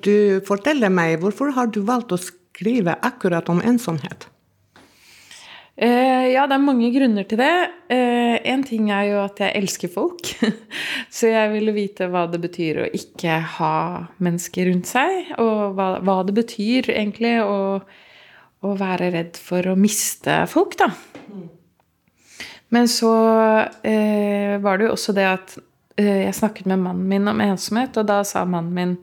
du 0.04 0.40
fortelle 0.46 0.88
meg 0.92 1.18
hvorfor 1.20 1.52
har 1.56 1.68
du 1.74 1.82
valgt 1.84 2.14
å 2.14 2.20
skrive 2.20 2.94
akkurat 3.02 3.50
om 3.52 3.60
ensomhet? 3.64 4.28
Uh, 5.74 6.30
ja, 6.30 6.44
det 6.46 6.54
er 6.54 6.62
mange 6.62 6.92
grunner 6.94 7.26
til 7.26 7.40
det. 7.40 7.54
Én 7.90 8.38
en 8.52 8.62
ting 8.62 8.92
er 8.94 9.08
jo 9.08 9.18
at 9.24 9.40
jeg 9.42 9.58
elsker 9.58 9.90
folk. 9.90 10.30
Så 11.16 11.32
jeg 11.32 11.50
ville 11.50 11.74
vite 11.74 12.06
hva 12.12 12.28
det 12.30 12.38
betyr 12.44 12.84
å 12.84 12.90
ikke 12.94 13.40
ha 13.56 13.74
mennesker 14.22 14.70
rundt 14.70 14.92
seg. 14.92 15.34
Og 15.42 15.74
hva 15.74 16.20
det 16.28 16.36
betyr 16.36 16.92
egentlig 16.94 17.40
å, 17.42 17.80
å, 18.64 18.74
være 18.80 19.10
redd 19.14 19.38
for 19.40 19.70
å 19.70 19.76
miste 19.78 20.42
folk, 20.50 20.78
da. 20.80 20.90
Men 22.74 22.88
så 22.90 23.12
eh, 23.86 24.56
var 24.62 24.80
det 24.80 24.88
jo 24.88 24.94
også 24.96 25.14
det 25.14 25.26
at 25.30 25.58
jeg 25.94 26.34
snakket 26.34 26.66
med 26.66 26.80
mannen 26.82 27.06
min 27.06 27.30
om 27.30 27.42
ensomhet, 27.44 27.94
og 28.00 28.08
da 28.08 28.24
sa 28.26 28.42
mannen 28.42 28.72
min 28.74 28.96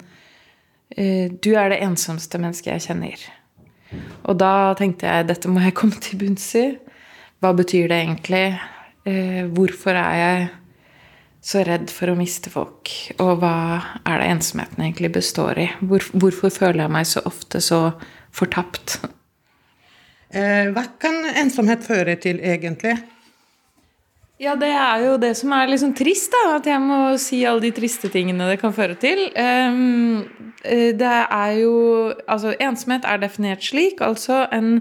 Du 0.91 1.53
er 1.55 1.69
det 1.71 1.77
ensomste 1.85 2.35
mennesket 2.35 2.73
jeg 2.73 2.83
kjenner. 2.89 3.21
Og 4.27 4.35
da 4.39 4.73
tenkte 4.79 5.07
jeg 5.07 5.29
dette 5.29 5.51
må 5.51 5.63
jeg 5.63 5.75
komme 5.77 5.99
til 6.03 6.19
bunns 6.19 6.49
i. 6.59 6.65
Hva 7.41 7.53
betyr 7.57 7.89
det 7.89 8.01
egentlig? 8.03 8.43
Eh, 9.07 9.45
hvorfor 9.49 9.97
er 9.97 10.17
jeg 10.19 10.49
så 11.41 11.63
redd 11.65 11.89
for 11.89 12.11
å 12.11 12.17
miste 12.17 12.51
folk? 12.53 12.91
Og 13.17 13.41
hva 13.41 13.55
er 14.05 14.21
det 14.21 14.29
ensomheten 14.35 14.83
egentlig 14.85 15.13
består 15.15 15.57
i? 15.63 15.67
Hvor, 15.81 16.05
hvorfor 16.13 16.53
føler 16.53 16.85
jeg 16.85 16.93
meg 16.93 17.09
så 17.09 17.23
ofte 17.25 17.63
så 17.65 17.81
fortapt? 18.35 18.99
Eh, 20.31 20.69
hva 20.71 20.85
kan 21.01 21.25
ensomhet 21.35 21.83
føre 21.83 22.15
til, 22.21 22.39
egentlig? 22.39 22.95
Ja, 24.41 24.55
det 24.57 24.71
er 24.73 25.03
jo 25.03 25.17
det 25.21 25.35
som 25.37 25.51
er 25.53 25.69
liksom 25.69 25.93
trist, 25.93 26.33
da. 26.33 26.55
At 26.57 26.65
jeg 26.69 26.81
må 26.81 26.99
si 27.21 27.43
alle 27.45 27.67
de 27.67 27.73
triste 27.77 28.09
tingene 28.09 28.47
det 28.49 28.57
kan 28.63 28.73
føre 28.73 28.97
til. 28.97 29.27
Um, 29.37 30.23
det 30.63 31.15
er 31.21 31.53
jo 31.59 31.75
Altså, 32.25 32.55
ensomhet 32.57 33.05
er 33.05 33.21
definert 33.21 33.61
slik. 33.61 34.01
Altså 34.01 34.47
en 34.51 34.79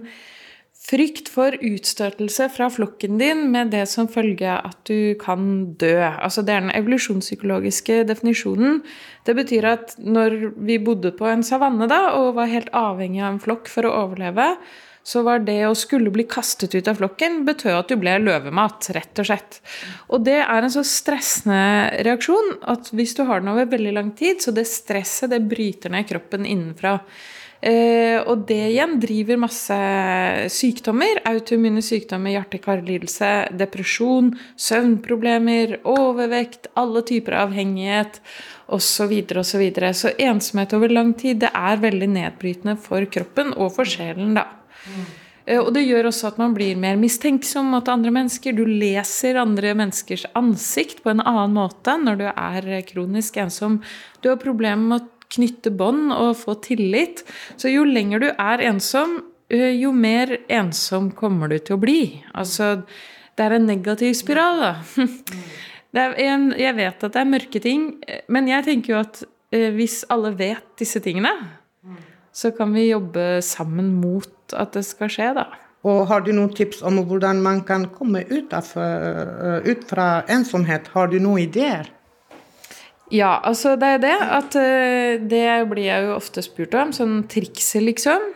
frykt 0.91 1.29
for 1.29 1.55
utstøtelse 1.61 2.49
fra 2.55 2.71
flokken 2.73 3.19
din 3.21 3.45
med 3.53 3.71
det 3.75 3.85
som 3.91 4.09
følge 4.09 4.49
at 4.49 4.79
du 4.89 5.15
kan 5.21 5.75
dø. 5.79 6.09
Altså 6.09 6.43
det 6.43 6.55
er 6.55 6.65
den 6.65 6.75
evolusjonspsykologiske 6.75 8.05
definisjonen. 8.09 8.81
Det 9.27 9.37
betyr 9.37 9.69
at 9.77 9.95
når 9.99 10.55
vi 10.57 10.81
bodde 10.81 11.13
på 11.13 11.29
en 11.29 11.45
savanne 11.47 11.87
da, 11.91 12.15
og 12.17 12.39
var 12.41 12.49
helt 12.49 12.73
avhengig 12.73 13.21
av 13.21 13.35
en 13.35 13.43
flokk 13.45 13.69
for 13.69 13.87
å 13.87 13.93
overleve, 14.07 14.55
så 15.03 15.23
var 15.27 15.43
det 15.47 15.63
å 15.67 15.77
skulle 15.79 16.13
bli 16.13 16.27
kastet 16.29 16.75
ut 16.77 16.89
av 16.91 17.01
flokken 17.01 17.43
betød 17.49 17.79
at 17.79 17.91
du 17.91 17.97
ble 18.01 18.19
løvemat, 18.23 18.91
rett 18.97 19.23
og 19.23 19.31
slett. 19.31 19.61
Og 20.13 20.25
det 20.29 20.39
er 20.43 20.63
en 20.63 20.73
så 20.73 20.85
stressende 20.87 22.05
reaksjon 22.07 22.57
at 22.71 22.93
hvis 22.95 23.17
du 23.19 23.25
har 23.29 23.43
den 23.43 23.53
over 23.55 23.71
veldig 23.73 23.97
lang 23.97 24.15
tid, 24.19 24.43
så 24.45 24.55
det 24.55 24.69
stresset 24.71 25.33
det 25.33 25.43
bryter 25.51 25.93
ned 25.95 26.09
kroppen 26.11 26.49
innenfra. 26.49 26.99
Eh, 27.61 28.17
og 28.25 28.47
det 28.49 28.61
igjen 28.71 28.95
driver 29.03 29.41
masse 29.43 29.77
sykdommer. 30.53 31.21
Autoimmune 31.29 31.83
sykdommer, 31.85 32.33
hjerte-karlidelse, 32.33 33.33
depresjon, 33.61 34.33
søvnproblemer, 34.57 35.77
overvekt, 35.89 36.71
alle 36.81 37.05
typer 37.09 37.37
avhengighet 37.43 38.23
osv. 38.71 38.89
Så, 39.01 39.09
videre, 39.11 39.43
og 39.43 39.49
så, 39.49 39.61
videre. 39.61 39.93
så 39.97 40.15
ensomhet 40.17 40.73
over 40.77 40.93
lang 40.93 41.13
tid 41.19 41.43
det 41.45 41.53
er 41.57 41.83
veldig 41.83 42.09
nedbrytende 42.15 42.79
for 42.81 43.05
kroppen 43.13 43.53
og 43.57 43.75
for 43.77 43.89
sjelen. 43.89 44.35
da. 44.39 44.60
Eh, 45.51 45.59
og 45.61 45.73
det 45.75 45.85
gjør 45.87 46.11
også 46.11 46.31
at 46.31 46.41
man 46.41 46.55
blir 46.57 46.79
mer 46.81 46.99
mistenksom 47.01 47.73
mot 47.75 47.89
andre 47.91 48.13
mennesker. 48.15 48.55
Du 48.57 48.65
leser 48.69 49.41
andre 49.41 49.75
menneskers 49.79 50.27
ansikt 50.39 51.03
på 51.05 51.15
en 51.15 51.25
annen 51.25 51.57
måte 51.57 51.97
når 52.01 52.21
du 52.21 52.27
er 52.31 52.71
kronisk 52.89 53.41
ensom. 53.43 53.81
Du 54.23 54.31
har 54.33 54.41
problemer 54.43 54.83
med 54.85 55.01
å 55.01 55.09
knytte 55.31 55.73
bånd 55.75 56.11
og 56.15 56.35
få 56.41 56.57
tillit. 56.65 57.25
Så 57.57 57.71
jo 57.71 57.87
lenger 57.87 58.23
du 58.23 58.29
er 58.33 58.67
ensom, 58.71 59.21
eh, 59.51 59.73
jo 59.79 59.93
mer 59.93 60.39
ensom 60.49 61.11
kommer 61.15 61.49
du 61.49 61.59
til 61.59 61.79
å 61.79 61.83
bli. 61.83 62.03
Altså, 62.35 62.83
det 63.37 63.47
er 63.47 63.57
en 63.57 63.67
negativ 63.67 64.15
spiral, 64.15 64.61
da. 64.61 64.75
En, 65.91 66.53
jeg 66.55 66.71
vet 66.77 67.03
at 67.03 67.15
det 67.17 67.19
er 67.19 67.27
mørke 67.27 67.59
ting, 67.59 67.87
men 68.31 68.47
jeg 68.47 68.63
tenker 68.63 68.93
jo 68.93 68.99
at 69.01 69.25
eh, 69.51 69.73
hvis 69.75 70.05
alle 70.07 70.31
vet 70.39 70.63
disse 70.79 71.01
tingene, 71.03 71.33
så 72.33 72.53
kan 72.55 72.73
vi 72.75 72.91
jobbe 72.91 73.41
sammen 73.43 73.95
mot 74.01 74.55
at 74.57 74.75
det 74.77 74.85
skal 74.87 75.11
skje, 75.13 75.33
da. 75.39 75.47
Og 75.89 76.05
har 76.11 76.21
du 76.25 76.33
noen 76.37 76.53
tips 76.53 76.83
om 76.85 77.01
hvordan 77.09 77.41
man 77.43 77.63
kan 77.65 77.87
komme 77.95 78.23
ut, 78.29 78.53
av, 78.53 78.69
eh, 78.77 79.65
ut 79.65 79.87
fra 79.89 80.23
ensomhet? 80.29 80.91
Har 80.93 81.09
du 81.09 81.19
noen 81.19 81.47
ideer? 81.47 81.89
Ja, 83.11 83.41
altså 83.43 83.75
det 83.81 83.89
er 83.97 84.03
det 84.05 84.19
at 84.23 84.55
eh, 84.55 85.19
Det 85.19 85.47
blir 85.71 85.89
jeg 85.89 86.05
jo 86.07 86.15
ofte 86.15 86.45
spurt 86.45 86.75
om. 86.75 86.93
Sånn 86.93 87.25
trikset, 87.33 87.83
liksom. 87.83 88.29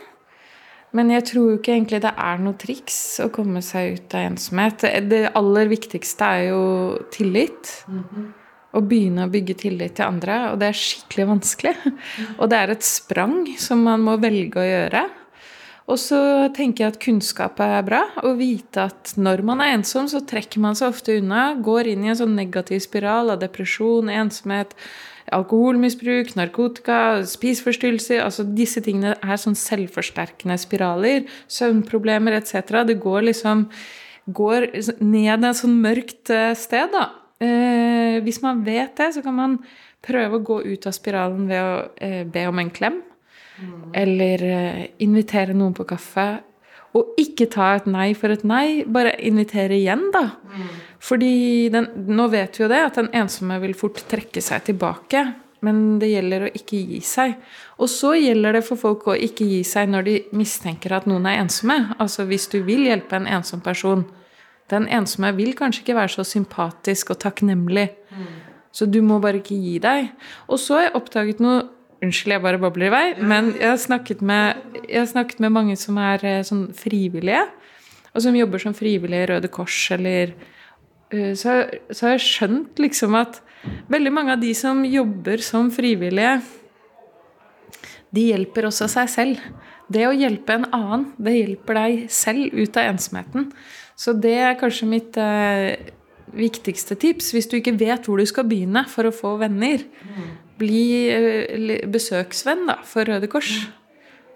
Men 0.95 1.11
jeg 1.11 1.27
tror 1.31 1.51
jo 1.51 1.59
ikke 1.59 1.75
egentlig 1.75 2.01
det 2.05 2.15
er 2.17 2.41
noe 2.43 2.57
triks 2.59 3.21
å 3.23 3.29
komme 3.35 3.61
seg 3.67 3.99
ut 3.99 4.15
av 4.15 4.31
ensomhet. 4.31 4.87
Det 5.11 5.23
aller 5.35 5.71
viktigste 5.71 6.25
er 6.25 6.43
jo 6.49 6.63
tillit. 7.11 7.85
Mm 7.89 8.05
-hmm. 8.05 8.27
Å 8.75 8.83
begynne 8.83 9.27
å 9.27 9.31
bygge 9.31 9.55
tillit 9.65 9.97
til 9.99 10.09
andre. 10.09 10.39
Og 10.53 10.61
det 10.61 10.71
er 10.71 10.79
skikkelig 10.79 11.29
vanskelig. 11.31 11.75
Og 12.41 12.49
det 12.51 12.59
er 12.59 12.75
et 12.75 12.87
sprang 12.87 13.45
som 13.61 13.85
man 13.87 14.03
må 14.03 14.17
velge 14.23 14.61
å 14.61 14.67
gjøre. 14.67 15.05
Og 15.85 15.99
så 16.01 16.19
tenker 16.57 16.87
jeg 16.87 16.93
at 16.95 17.01
kunnskap 17.03 17.59
er 17.61 17.83
bra. 17.85 18.03
Å 18.25 18.33
vite 18.39 18.87
at 18.89 19.13
når 19.21 19.43
man 19.45 19.61
er 19.61 19.75
ensom, 19.77 20.09
så 20.09 20.23
trekker 20.25 20.63
man 20.65 20.77
seg 20.79 20.95
ofte 20.95 21.19
unna. 21.21 21.51
Går 21.61 21.93
inn 21.93 22.07
i 22.07 22.13
en 22.13 22.21
sånn 22.23 22.37
negativ 22.39 22.81
spiral 22.87 23.35
av 23.35 23.43
depresjon, 23.43 24.09
ensomhet, 24.09 24.73
alkoholmisbruk, 25.35 26.35
narkotika, 26.37 26.99
spiseforstyrrelser 27.29 28.21
Altså 28.25 28.45
disse 28.45 28.83
tingene 28.85 29.15
er 29.21 29.41
sånn 29.41 29.57
selvforsterkende 29.59 30.57
spiraler. 30.61 31.29
Søvnproblemer 31.53 32.41
etc. 32.41 32.81
Det 32.89 32.97
går 33.05 33.29
liksom 33.29 33.69
går 34.33 34.71
ned 35.05 35.45
et 35.45 35.59
sånn 35.59 35.77
mørkt 35.85 36.33
eh, 36.33 36.55
sted, 36.57 36.89
da. 36.97 37.11
Eh, 37.45 38.21
hvis 38.25 38.41
man 38.45 38.63
vet 38.67 38.97
det, 39.01 39.11
så 39.17 39.23
kan 39.25 39.37
man 39.37 39.59
prøve 40.05 40.39
å 40.39 40.45
gå 40.45 40.61
ut 40.65 40.89
av 40.89 40.97
spiralen 40.97 41.47
ved 41.51 41.61
å 41.61 41.77
eh, 41.97 42.23
be 42.29 42.47
om 42.49 42.61
en 42.63 42.73
klem. 42.75 43.01
Eller 43.95 44.45
eh, 44.49 44.83
invitere 45.05 45.55
noen 45.57 45.77
på 45.77 45.87
kaffe. 45.89 46.27
Og 46.95 47.17
ikke 47.19 47.49
ta 47.51 47.73
et 47.75 47.87
nei 47.91 48.13
for 48.15 48.31
et 48.31 48.45
nei, 48.47 48.85
bare 48.87 49.17
invitere 49.27 49.75
igjen, 49.81 50.09
da. 50.15 50.29
Fordi 51.03 51.69
den, 51.75 51.89
nå 52.15 52.29
vet 52.31 52.55
vi 52.55 52.63
jo 52.63 52.69
det, 52.71 52.83
at 52.87 53.01
den 53.01 53.11
ensomme 53.19 53.59
vil 53.65 53.75
fort 53.79 53.99
trekke 54.11 54.43
seg 54.45 54.69
tilbake. 54.69 55.25
Men 55.65 55.99
det 55.99 56.13
gjelder 56.13 56.45
å 56.47 56.53
ikke 56.55 56.79
gi 56.79 57.01
seg. 57.03 57.35
Og 57.83 57.91
så 57.91 58.13
gjelder 58.19 58.59
det 58.59 58.63
for 58.67 58.79
folk 58.79 59.09
å 59.11 59.17
ikke 59.17 59.47
gi 59.49 59.63
seg 59.67 59.91
når 59.91 60.07
de 60.07 60.17
mistenker 60.37 60.95
at 60.95 61.09
noen 61.11 61.27
er 61.31 61.41
ensomme. 61.43 61.79
Altså 61.99 62.29
hvis 62.29 62.47
du 62.53 62.61
vil 62.67 62.85
hjelpe 62.87 63.19
en 63.19 63.31
ensom 63.41 63.65
person. 63.65 64.05
Den 64.73 64.89
ensomme 64.89 65.35
vil 65.37 65.53
kanskje 65.57 65.85
ikke 65.85 65.99
være 65.99 66.15
så 66.17 66.25
sympatisk 66.25 67.13
og 67.13 67.21
takknemlig. 67.25 67.91
Så 68.75 68.89
du 68.91 69.01
må 69.07 69.21
bare 69.23 69.39
ikke 69.43 69.59
gi 69.61 69.79
deg. 69.83 70.11
Og 70.49 70.59
så 70.59 70.79
har 70.79 70.87
jeg 70.89 70.97
oppdaget 71.01 71.43
noe 71.45 71.63
Unnskyld, 72.05 72.35
jeg 72.35 72.43
bare 72.45 72.61
babler 72.61 72.91
i 72.91 72.93
vei. 72.93 73.05
Men 73.23 73.53
jeg 73.57 73.69
har 73.71 73.79
snakket 73.81 74.21
med, 74.21 74.59
har 74.91 75.07
snakket 75.09 75.39
med 75.41 75.53
mange 75.55 75.77
som 75.81 75.97
er 76.03 76.25
eh, 76.27 76.43
sånn 76.45 76.67
frivillige. 76.77 77.47
Og 78.13 78.25
som 78.27 78.37
jobber 78.37 78.61
som 78.61 78.75
frivillige 78.77 79.25
i 79.25 79.29
Røde 79.31 79.49
Kors 79.49 79.79
eller 79.95 80.35
eh, 81.15 81.33
så, 81.39 81.63
så 81.89 82.09
har 82.09 82.17
jeg 82.17 82.27
skjønt 82.27 82.83
liksom 82.83 83.17
at 83.17 83.41
veldig 83.89 84.13
mange 84.13 84.35
av 84.37 84.43
de 84.43 84.53
som 84.59 84.83
jobber 84.85 85.41
som 85.47 85.71
frivillige, 85.73 86.35
de 88.15 88.29
hjelper 88.35 88.69
også 88.69 88.91
seg 88.91 89.09
selv. 89.11 89.47
Det 89.91 90.05
å 90.09 90.15
hjelpe 90.15 90.59
en 90.59 90.69
annen, 90.73 91.09
det 91.17 91.39
hjelper 91.39 91.81
deg 91.81 92.05
selv 92.13 92.53
ut 92.53 92.77
av 92.81 92.93
ensomheten. 92.93 93.49
Så 93.97 94.15
det 94.19 94.35
er 94.43 94.59
kanskje 94.59 94.89
mitt 94.91 95.19
eh, 95.21 95.93
viktigste 96.35 96.97
tips. 96.99 97.31
Hvis 97.35 97.49
du 97.51 97.59
ikke 97.61 97.77
vet 97.79 98.09
hvor 98.09 98.19
du 98.19 98.27
skal 98.29 98.47
begynne 98.49 98.85
for 98.91 99.07
å 99.07 99.15
få 99.15 99.37
venner, 99.43 99.85
bli 100.61 100.85
eh, 101.11 101.89
besøksvenn 101.91 102.67
da, 102.71 102.79
for 102.87 103.07
Røde 103.09 103.31
Kors. 103.31 103.53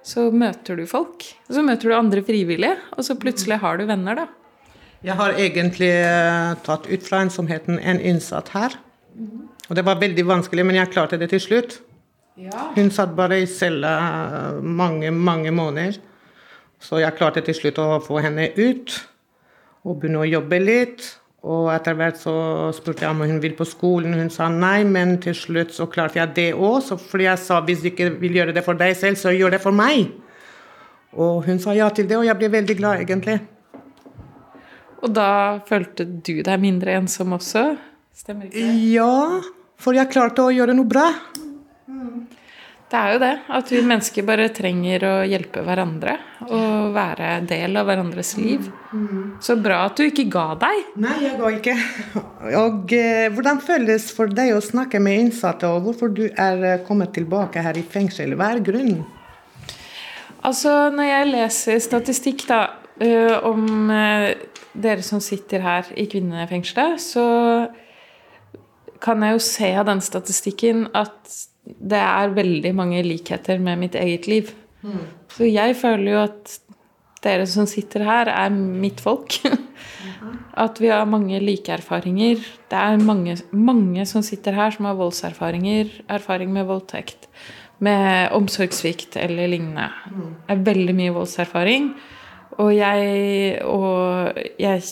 Så 0.06 0.28
møter 0.30 0.78
du 0.78 0.86
folk. 0.88 1.26
Og 1.48 1.56
så 1.56 1.64
møter 1.66 1.90
du 1.90 1.96
andre 1.98 2.22
frivillige, 2.24 2.78
og 2.96 3.04
så 3.04 3.18
plutselig 3.18 3.60
har 3.64 3.80
du 3.80 3.86
venner, 3.88 4.22
da. 4.22 4.28
Jeg 5.06 5.14
har 5.18 5.36
egentlig 5.38 5.90
eh, 5.94 6.54
tatt 6.66 6.88
ut 6.90 7.04
fra 7.06 7.20
en 7.22 7.30
som 7.30 7.46
het 7.50 7.68
En 7.68 8.00
innsatt 8.00 8.50
her. 8.54 8.74
Og 9.68 9.76
det 9.76 9.84
var 9.84 10.00
veldig 10.00 10.24
vanskelig, 10.26 10.64
men 10.66 10.78
jeg 10.80 10.90
klarte 10.94 11.18
det 11.20 11.30
til 11.30 11.42
slutt. 11.42 11.80
Hun 12.74 12.90
satt 12.94 13.14
bare 13.18 13.40
i 13.42 13.46
cella 13.50 13.94
eh, 13.98 14.62
mange, 14.62 15.10
mange 15.10 15.52
måneder. 15.54 15.98
Så 16.78 17.00
jeg 17.02 17.16
klarte 17.18 17.42
til 17.42 17.56
slutt 17.58 17.78
å 17.82 17.98
få 18.02 18.20
henne 18.22 18.52
ut 18.54 18.94
og 19.86 19.98
begynne 19.98 20.22
å 20.22 20.28
jobbe 20.28 20.60
litt. 20.62 21.06
Og 21.48 21.68
etter 21.70 21.94
hvert 21.94 22.18
så 22.18 22.34
spurte 22.74 23.04
jeg 23.04 23.14
om 23.14 23.22
hun 23.22 23.38
ville 23.42 23.56
på 23.56 23.66
skolen. 23.68 24.16
Hun 24.18 24.30
sa 24.32 24.48
nei, 24.50 24.82
men 24.84 25.16
til 25.22 25.36
slutt 25.38 25.70
så 25.76 25.86
klarte 25.90 26.18
jeg 26.18 26.34
det 26.34 26.48
òg. 26.56 26.90
Fordi 26.98 27.28
jeg 27.28 27.42
sa 27.44 27.60
hvis 27.64 27.84
du 27.84 27.92
ikke 27.92 28.10
vil 28.18 28.40
gjøre 28.40 28.56
det 28.56 28.64
for 28.66 28.78
deg 28.78 28.96
selv, 28.98 29.20
så 29.20 29.34
gjør 29.34 29.54
det 29.54 29.62
for 29.62 29.74
meg. 29.74 30.10
Og 31.14 31.46
hun 31.46 31.62
sa 31.62 31.76
ja 31.76 31.88
til 31.94 32.08
det, 32.10 32.18
og 32.18 32.26
jeg 32.26 32.36
ble 32.40 32.50
veldig 32.52 32.76
glad, 32.80 33.04
egentlig. 33.06 33.38
Og 34.98 35.14
da 35.14 35.30
følte 35.68 36.04
du 36.04 36.40
deg 36.42 36.58
mindre 36.60 36.98
ensom 36.98 37.36
også? 37.38 37.70
Stemmer 38.18 38.50
ikke 38.50 38.58
det? 38.58 38.74
Ja, 38.92 39.38
for 39.78 39.94
jeg 39.94 40.10
klarte 40.10 40.42
å 40.42 40.52
gjøre 40.52 40.74
noe 40.74 40.90
bra. 40.90 41.06
Det 42.88 42.96
er 42.96 43.10
jo 43.12 43.18
det. 43.20 43.32
At 43.52 43.68
vi 43.68 43.80
mennesker 43.84 44.24
bare 44.24 44.46
trenger 44.56 45.02
å 45.04 45.14
hjelpe 45.28 45.60
hverandre. 45.64 46.14
Og 46.46 46.94
være 46.94 47.34
del 47.48 47.76
av 47.76 47.84
hverandres 47.88 48.30
liv. 48.40 48.70
Så 49.44 49.58
bra 49.60 49.82
at 49.90 49.98
du 49.98 50.06
ikke 50.06 50.24
ga 50.32 50.46
deg. 50.62 50.86
Nei, 51.04 51.16
jeg 51.26 51.36
ga 51.36 51.50
ikke. 51.52 51.74
Og 52.62 52.94
eh, 52.96 53.26
hvordan 53.34 53.60
føles 53.60 54.08
for 54.16 54.32
deg 54.32 54.54
å 54.56 54.62
snakke 54.64 55.02
med 55.04 55.26
innsatte, 55.26 55.68
og 55.68 55.84
hvorfor 55.84 56.14
du 56.16 56.24
er 56.30 56.64
eh, 56.64 56.80
kommet 56.86 57.12
tilbake 57.16 57.60
her 57.64 57.76
i 57.76 57.84
fengsel? 57.84 58.32
Hva 58.38 58.54
er 58.54 58.64
grunnen? 58.64 59.04
Altså, 60.48 60.72
når 60.94 61.10
jeg 61.10 61.28
leser 61.34 61.82
statistikk 61.84 62.46
da, 62.48 62.62
eh, 63.04 63.34
om 63.44 63.92
dere 64.72 65.04
som 65.04 65.20
sitter 65.20 65.60
her 65.66 65.92
i 65.98 66.08
kvinnefengselet, 66.08 67.04
så 67.04 67.28
kan 69.02 69.22
jeg 69.22 69.36
jo 69.36 69.44
se 69.44 69.70
av 69.76 69.86
den 69.90 70.00
statistikken 70.02 70.86
at 70.96 71.36
det 71.76 72.00
er 72.00 72.32
veldig 72.36 72.72
mange 72.76 73.02
likheter 73.04 73.60
med 73.60 73.82
mitt 73.82 73.98
eget 73.98 74.28
liv. 74.30 74.54
Så 75.34 75.48
jeg 75.48 75.76
føler 75.76 76.12
jo 76.12 76.22
at 76.22 76.58
dere 77.24 77.46
som 77.50 77.66
sitter 77.68 78.04
her, 78.06 78.30
er 78.30 78.52
mitt 78.54 79.00
folk. 79.02 79.40
At 80.64 80.78
vi 80.82 80.90
har 80.90 81.06
mange 81.06 81.40
like 81.42 81.72
erfaringer. 81.74 82.38
Det 82.70 82.78
er 82.78 83.02
mange, 83.02 83.36
mange 83.50 84.06
som 84.06 84.22
sitter 84.26 84.54
her 84.54 84.70
som 84.74 84.86
har 84.88 84.98
voldserfaringer, 84.98 85.90
erfaring 86.10 86.52
med 86.54 86.66
voldtekt, 86.70 87.28
med 87.82 88.32
omsorgssvikt 88.34 89.18
eller 89.20 89.50
lignende. 89.50 89.90
Det 90.46 90.54
er 90.54 90.64
veldig 90.70 90.96
mye 90.98 91.14
voldserfaring. 91.14 91.92
Og 92.58 92.72
jeg, 92.74 93.58
og 93.66 94.38
jeg, 94.58 94.82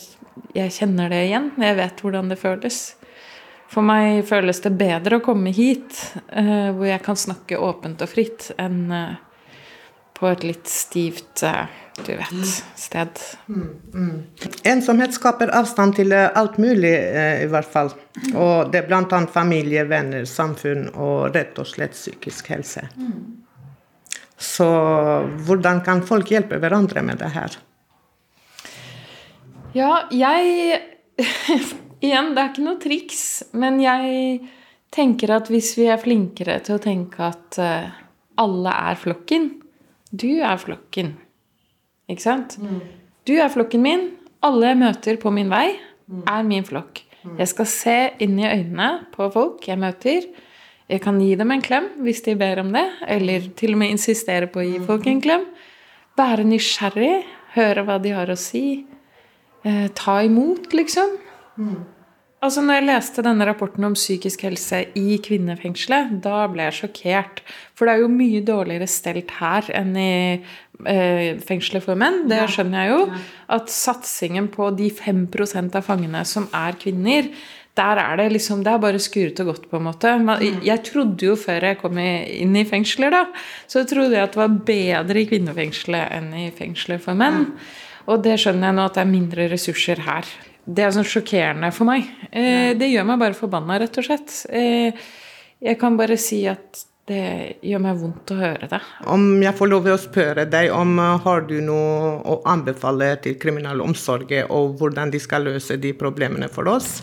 jeg 0.54 0.74
kjenner 0.78 1.10
det 1.10 1.24
igjen. 1.26 1.50
Jeg 1.62 1.78
vet 1.78 2.02
hvordan 2.02 2.30
det 2.30 2.38
føles. 2.42 2.95
For 3.72 3.84
meg 3.84 4.22
føles 4.28 4.60
det 4.64 4.74
bedre 4.78 5.18
å 5.18 5.24
komme 5.24 5.52
hit, 5.54 5.98
eh, 6.28 6.70
hvor 6.72 6.86
jeg 6.86 7.02
kan 7.04 7.18
snakke 7.18 7.58
åpent 7.58 8.02
og 8.04 8.10
fritt, 8.10 8.50
enn 8.62 8.92
eh, 8.94 9.16
på 10.16 10.28
et 10.30 10.44
litt 10.46 10.68
stivt, 10.70 11.42
eh, 11.42 11.66
du 12.06 12.12
vet, 12.16 12.52
sted. 12.76 13.20
Ensomhet 14.64 15.16
skaper 15.16 15.52
avstand 15.56 15.96
til 15.98 16.12
eh, 16.16 16.28
alt 16.34 16.58
mulig, 16.62 16.94
eh, 16.94 17.42
i 17.44 17.50
hvert 17.52 17.68
fall. 17.72 17.92
Og 18.32 18.72
det 18.72 18.82
er 18.82 18.88
bl.a. 18.88 19.20
familie, 19.32 19.84
venner, 19.88 20.24
samfunn 20.28 20.88
og 20.94 21.34
rett 21.36 21.58
og 21.60 21.68
slett 21.68 21.96
psykisk 21.96 22.52
helse. 22.54 22.86
Så 24.36 24.68
hvordan 25.48 25.82
kan 25.84 26.04
folk 26.04 26.30
hjelpe 26.32 26.60
hverandre 26.60 27.04
med 27.04 27.20
det 27.20 27.32
her? 27.36 27.56
Ja, 29.76 30.06
jeg 30.12 30.80
Igjen, 32.04 32.34
det 32.36 32.42
er 32.42 32.50
ikke 32.50 32.64
noe 32.66 32.80
triks, 32.82 33.22
men 33.56 33.78
jeg 33.80 34.40
tenker 34.92 35.32
at 35.36 35.48
hvis 35.52 35.72
vi 35.78 35.86
er 35.90 36.00
flinkere 36.00 36.58
til 36.64 36.76
å 36.76 36.82
tenke 36.82 37.24
at 37.24 37.58
eh, 37.62 37.94
alle 38.40 38.72
er 38.90 38.98
flokken 39.00 39.48
Du 40.12 40.28
er 40.44 40.58
flokken. 40.60 41.14
Ikke 42.08 42.22
sant? 42.22 42.58
Du 43.26 43.34
er 43.34 43.50
flokken 43.50 43.82
min. 43.82 44.04
Alle 44.46 44.70
jeg 44.70 44.78
møter 44.78 45.18
på 45.18 45.32
min 45.34 45.50
vei, 45.50 45.74
er 46.30 46.44
min 46.46 46.64
flokk. 46.64 47.02
Jeg 47.26 47.50
skal 47.50 47.66
se 47.66 47.96
inn 48.22 48.36
i 48.38 48.46
øynene 48.46 49.08
på 49.14 49.26
folk 49.34 49.64
jeg 49.66 49.80
møter. 49.82 50.28
Jeg 50.86 51.02
kan 51.02 51.18
gi 51.18 51.32
dem 51.34 51.50
en 51.50 51.64
klem 51.64 51.88
hvis 52.06 52.22
de 52.22 52.36
ber 52.38 52.60
om 52.62 52.70
det, 52.76 52.84
eller 53.10 53.48
til 53.58 53.74
og 53.74 53.80
med 53.82 53.96
insistere 53.96 54.46
på 54.46 54.62
å 54.62 54.66
gi 54.68 54.78
folk 54.86 55.08
en 55.10 55.22
klem. 55.24 55.48
Være 56.16 56.46
nysgjerrig, 56.46 57.24
høre 57.56 57.82
hva 57.88 57.98
de 58.02 58.14
har 58.14 58.30
å 58.30 58.38
si. 58.38 58.84
Eh, 59.66 59.88
ta 59.98 60.20
imot, 60.22 60.70
liksom. 60.76 61.16
Altså, 62.44 62.60
når 62.60 62.76
jeg 62.76 62.84
leste 62.86 63.22
denne 63.24 63.46
rapporten 63.48 63.86
om 63.88 63.94
psykisk 63.96 64.44
helse 64.44 64.82
i 64.98 65.16
kvinnefengselet, 65.24 66.18
da 66.22 66.44
ble 66.52 66.66
jeg 66.68 66.76
sjokkert. 66.82 67.40
For 67.74 67.88
det 67.88 67.94
er 67.94 68.02
jo 68.04 68.12
mye 68.12 68.42
dårligere 68.44 68.88
stelt 68.90 69.32
her 69.38 69.70
enn 69.74 69.94
i 69.96 70.12
eh, 70.36 71.40
fengselet 71.42 71.82
for 71.86 71.98
menn. 71.98 72.26
Det 72.30 72.42
skjønner 72.52 72.84
jeg 72.84 72.92
jo. 72.92 73.22
At 73.56 73.72
satsingen 73.72 74.50
på 74.52 74.68
de 74.76 74.90
5% 74.92 75.78
av 75.80 75.86
fangene 75.88 76.22
som 76.28 76.46
er 76.54 76.76
kvinner, 76.78 77.30
der 77.76 78.00
er 78.00 78.16
det 78.16 78.30
liksom 78.32 78.62
Det 78.64 78.72
er 78.72 78.80
bare 78.80 79.00
skuret 79.00 79.40
og 79.42 79.50
godt, 79.50 79.66
på 79.68 79.76
en 79.80 79.88
måte. 79.88 80.12
Jeg 80.64 80.84
trodde 80.84 81.26
jo 81.26 81.36
før 81.40 81.70
jeg 81.70 81.80
kom 81.80 81.98
inn 82.00 82.56
i 82.56 82.64
fengsler, 82.68 83.12
da, 83.12 83.24
så 83.68 83.84
trodde 83.88 84.16
jeg 84.16 84.28
at 84.28 84.36
det 84.36 84.40
var 84.40 84.60
bedre 84.70 85.20
i 85.20 85.28
kvinnefengselet 85.28 86.12
enn 86.16 86.30
i 86.46 86.50
fengselet 86.56 87.04
for 87.04 87.16
menn. 87.16 87.50
Og 88.06 88.22
det 88.24 88.38
skjønner 88.40 88.70
jeg 88.70 88.78
nå 88.78 88.86
at 88.86 88.96
det 88.96 89.02
er 89.02 89.10
mindre 89.12 89.48
ressurser 89.52 90.04
her. 90.06 90.28
Det 90.66 90.82
er 90.82 90.92
sånn 90.94 91.06
sjokkerende 91.06 91.70
for 91.74 91.86
meg. 91.86 92.08
Eh, 92.30 92.74
det 92.78 92.90
gjør 92.90 93.06
meg 93.06 93.22
bare 93.22 93.38
forbanna, 93.38 93.78
rett 93.78 93.98
og 94.00 94.06
slett. 94.08 94.34
Eh, 94.50 95.06
jeg 95.62 95.78
kan 95.78 95.96
bare 95.98 96.18
si 96.18 96.42
at 96.50 96.82
det 97.06 97.58
gjør 97.62 97.82
meg 97.84 98.00
vondt 98.00 98.32
å 98.34 98.38
høre 98.40 98.66
det. 98.70 98.80
Om 99.14 99.28
jeg 99.44 99.54
får 99.54 99.70
lov 99.70 99.86
å 99.92 99.98
spørre 100.00 100.46
deg 100.50 100.72
om 100.74 100.96
uh, 100.98 101.12
har 101.22 101.44
du 101.46 101.60
noe 101.62 102.16
å 102.26 102.40
anbefale 102.50 103.12
til 103.22 103.36
kriminalomsorgen, 103.38 104.50
og 104.50 104.74
hvordan 104.80 105.14
de 105.14 105.20
skal 105.22 105.46
løse 105.46 105.78
de 105.78 105.94
problemene 105.94 106.50
for 106.50 106.66
oss? 106.72 106.98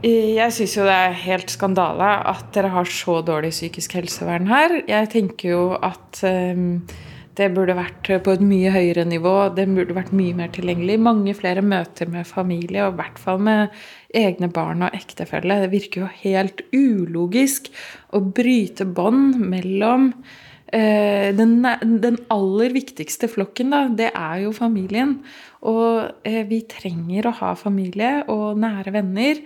Eh, 0.00 0.32
Jeg 0.38 0.56
syns 0.56 0.78
jo 0.78 0.88
det 0.88 0.96
er 0.96 1.18
helt 1.26 1.52
skandale 1.52 2.14
at 2.32 2.48
dere 2.56 2.72
har 2.72 2.88
så 2.88 3.20
dårlig 3.24 3.52
psykisk 3.52 3.98
helsevern 4.00 4.48
her. 4.48 4.80
Jeg 4.88 5.12
tenker 5.12 5.52
jo 5.52 5.64
at 5.76 6.24
eh, 6.24 6.64
Det 7.34 7.48
burde 7.50 7.74
vært 7.74 8.08
på 8.22 8.34
et 8.36 8.42
mye 8.46 8.70
høyere 8.70 9.02
nivå. 9.10 9.34
Det 9.56 9.66
burde 9.66 9.96
vært 9.96 10.14
mye 10.14 10.36
mer 10.38 10.52
tilgjengelig. 10.54 11.00
Mange 11.02 11.34
flere 11.34 11.64
møter 11.66 12.10
med 12.10 12.28
familie, 12.30 12.84
og 12.86 12.94
i 12.94 13.00
hvert 13.00 13.18
fall 13.18 13.42
med 13.42 13.74
egne 14.14 14.50
barn 14.54 14.86
og 14.86 14.94
ektefelle. 14.94 15.58
Det 15.64 15.72
virker 15.72 16.04
jo 16.04 16.10
helt 16.22 16.62
ulogisk 16.70 17.72
å 18.14 18.22
bryte 18.22 18.86
bånd 18.86 19.40
mellom 19.42 20.12
eh, 20.70 21.34
den, 21.34 21.58
den, 21.82 22.20
aller 22.30 22.76
viktigste 22.76 23.30
flokken, 23.32 23.74
da, 23.74 23.84
det 23.90 24.12
er 24.14 24.44
jo 24.44 24.54
familien. 24.54 25.18
Og 25.66 26.22
eh, 26.22 26.44
vi 26.46 26.62
trenger 26.70 27.32
å 27.32 27.38
ha 27.40 27.54
familie 27.58 28.20
og 28.30 28.60
nære 28.62 28.94
venner 28.94 29.42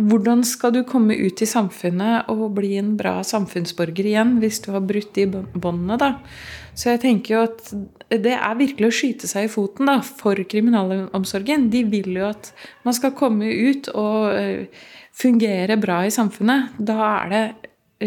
hvordan 0.00 0.40
skal 0.48 0.72
du 0.72 0.80
komme 0.88 1.14
ut 1.20 1.42
i 1.44 1.48
samfunnet 1.48 2.30
og 2.32 2.54
bli 2.56 2.74
en 2.80 2.94
bra 2.96 3.18
samfunnsborger 3.26 4.08
igjen 4.08 4.38
hvis 4.40 4.62
du 4.64 4.70
har 4.72 4.84
brutt 4.88 5.12
de 5.18 5.26
båndene, 5.28 5.98
da? 6.00 6.14
Så 6.72 6.94
jeg 6.94 7.02
tenker 7.02 7.34
jo 7.34 7.42
at 7.44 7.72
det 8.08 8.32
er 8.32 8.56
virkelig 8.56 8.88
å 8.88 8.96
skyte 8.96 9.28
seg 9.28 9.46
i 9.46 9.52
foten 9.52 9.90
da, 9.90 9.98
for 10.00 10.40
kriminalomsorgen. 10.48 11.68
De 11.72 11.84
vil 11.92 12.16
jo 12.16 12.30
at 12.30 12.52
man 12.86 12.96
skal 12.96 13.12
komme 13.16 13.50
ut 13.52 13.90
og 13.92 14.32
uh, 14.32 14.86
fungere 15.12 15.76
bra 15.80 16.00
i 16.08 16.14
samfunnet. 16.14 16.72
Da 16.80 16.96
er 17.10 17.34
det 17.34 17.44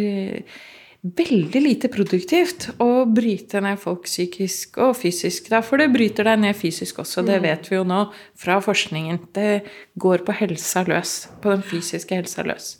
uh, 0.02 0.58
veldig 1.06 1.62
lite 1.62 1.90
produktivt 1.94 2.72
å 2.82 3.06
bryte 3.06 3.62
ned 3.62 3.78
folk 3.82 4.08
psykisk 4.10 4.80
og 4.82 4.96
fysisk. 4.98 5.52
Da, 5.54 5.62
for 5.66 5.82
det 5.82 5.92
bryter 5.94 6.26
deg 6.26 6.42
ned 6.42 6.58
fysisk 6.58 7.04
også, 7.04 7.22
det 7.28 7.38
mm. 7.40 7.46
vet 7.46 7.70
vi 7.70 7.78
jo 7.78 7.86
nå 7.86 8.02
fra 8.42 8.58
forskningen. 8.64 9.22
Det 9.36 9.52
går 10.02 10.26
på 10.26 10.38
helsa 10.40 10.86
løs. 10.90 11.18
På 11.44 11.54
den 11.54 11.66
fysiske 11.66 12.18
helsa 12.18 12.46
løs. 12.48 12.76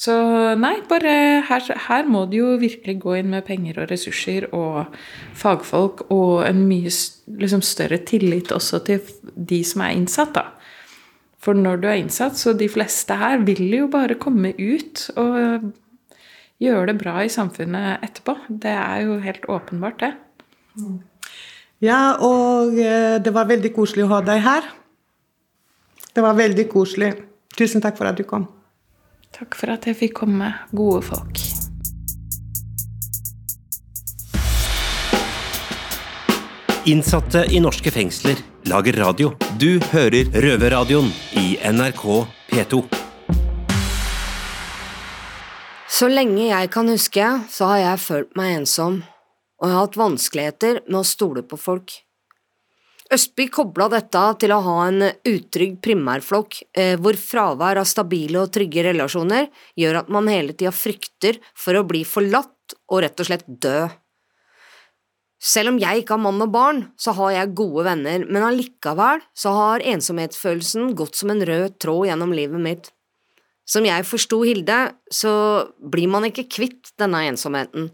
Så 0.00 0.14
nei, 0.56 0.78
bare 0.88 1.12
her, 1.44 1.66
her 1.88 2.06
må 2.08 2.22
du 2.30 2.38
jo 2.38 2.54
virkelig 2.62 2.96
gå 3.02 3.18
inn 3.18 3.34
med 3.34 3.44
penger 3.44 3.82
og 3.82 3.90
ressurser 3.90 4.46
og 4.56 4.94
fagfolk 5.36 6.06
og 6.14 6.46
en 6.46 6.62
mye 6.70 6.88
liksom, 6.88 7.60
større 7.66 7.98
tillit 8.08 8.54
også 8.54 8.80
til 8.86 9.04
de 9.36 9.60
som 9.66 9.84
er 9.84 9.98
innsatt, 9.98 10.32
da. 10.38 10.46
For 11.40 11.56
når 11.56 11.80
du 11.80 11.86
er 11.88 12.00
innsatt, 12.00 12.36
så 12.36 12.52
de 12.56 12.68
fleste 12.68 13.16
her 13.16 13.44
vil 13.44 13.66
jo 13.72 13.86
bare 13.92 14.16
komme 14.20 14.54
ut 14.56 15.06
og 15.20 15.70
gjøre 16.60 16.90
det 16.90 16.98
bra 17.00 17.20
i 17.24 17.32
samfunnet 17.32 18.04
etterpå. 18.04 18.36
Det 18.48 18.72
er 18.74 19.06
jo 19.06 19.18
helt 19.24 19.46
åpenbart, 19.48 20.02
det. 20.02 20.12
Ja, 21.80 22.16
og 22.20 22.76
eh, 22.76 23.16
det 23.22 23.32
var 23.32 23.48
veldig 23.48 23.72
koselig 23.76 24.04
å 24.04 24.12
ha 24.14 24.20
deg 24.24 24.42
her. 24.44 24.68
Det 26.12 26.24
var 26.24 26.36
veldig 26.36 26.66
koselig. 26.72 27.14
Tusen 27.56 27.82
takk 27.82 27.96
for 27.98 28.10
at 28.10 28.20
du 28.20 28.26
kom. 28.28 28.48
Takk 29.34 29.56
for 29.56 29.72
at 29.72 29.86
jeg 29.88 29.96
fikk 29.96 30.18
komme, 30.22 30.52
gode 30.76 31.04
folk. 31.06 31.40
Innsatte 36.90 37.44
i 37.52 37.60
norske 37.62 37.92
fengsler 37.92 38.40
lager 38.68 38.96
radio. 39.00 39.34
Du 39.60 39.78
hører 39.92 40.32
Røverradioen 40.32 41.12
i 41.38 41.54
NRK 41.70 42.08
P2. 42.50 42.99
Så 46.00 46.06
lenge 46.08 46.46
jeg 46.46 46.68
kan 46.72 46.88
huske, 46.88 47.24
så 47.52 47.66
har 47.68 47.78
jeg 47.82 48.00
følt 48.00 48.30
meg 48.38 48.54
ensom, 48.62 49.02
og 49.60 49.66
jeg 49.66 49.74
har 49.76 49.82
hatt 49.84 49.96
vanskeligheter 50.00 50.78
med 50.86 50.96
å 50.96 51.04
stole 51.04 51.42
på 51.44 51.58
folk. 51.60 51.92
Østby 53.12 53.50
kobla 53.52 53.90
dette 53.92 54.22
til 54.40 54.54
å 54.54 54.62
ha 54.64 54.76
en 54.86 55.02
utrygg 55.28 55.74
primærflokk, 55.84 56.56
eh, 56.72 56.94
hvor 56.96 57.18
fravær 57.20 57.82
av 57.82 57.88
stabile 57.90 58.40
og 58.40 58.52
trygge 58.54 58.86
relasjoner 58.86 59.50
gjør 59.76 59.98
at 60.00 60.08
man 60.08 60.30
hele 60.32 60.54
tida 60.54 60.72
frykter 60.72 61.36
for 61.52 61.76
å 61.76 61.84
bli 61.84 62.00
forlatt 62.08 62.78
og 62.88 63.02
rett 63.04 63.20
og 63.20 63.28
slett 63.28 63.44
dø. 63.44 63.90
Selv 65.36 65.74
om 65.74 65.82
jeg 65.82 66.00
ikke 66.00 66.16
har 66.16 66.24
mann 66.24 66.40
og 66.40 66.54
barn, 66.54 66.80
så 66.96 67.12
har 67.18 67.34
jeg 67.34 67.52
gode 67.60 67.84
venner, 67.90 68.24
men 68.24 68.46
allikevel 68.46 69.20
så 69.36 69.52
har 69.52 69.84
ensomhetsfølelsen 69.84 70.94
gått 70.96 71.20
som 71.20 71.34
en 71.34 71.44
rød 71.44 71.76
tråd 71.76 72.08
gjennom 72.08 72.32
livet 72.32 72.64
mitt. 72.70 72.90
Som 73.70 73.86
jeg 73.86 74.06
forsto 74.08 74.40
Hilde, 74.42 74.78
så 75.14 75.32
blir 75.78 76.10
man 76.10 76.26
ikke 76.26 76.48
kvitt 76.50 76.90
denne 76.98 77.22
ensomheten, 77.30 77.90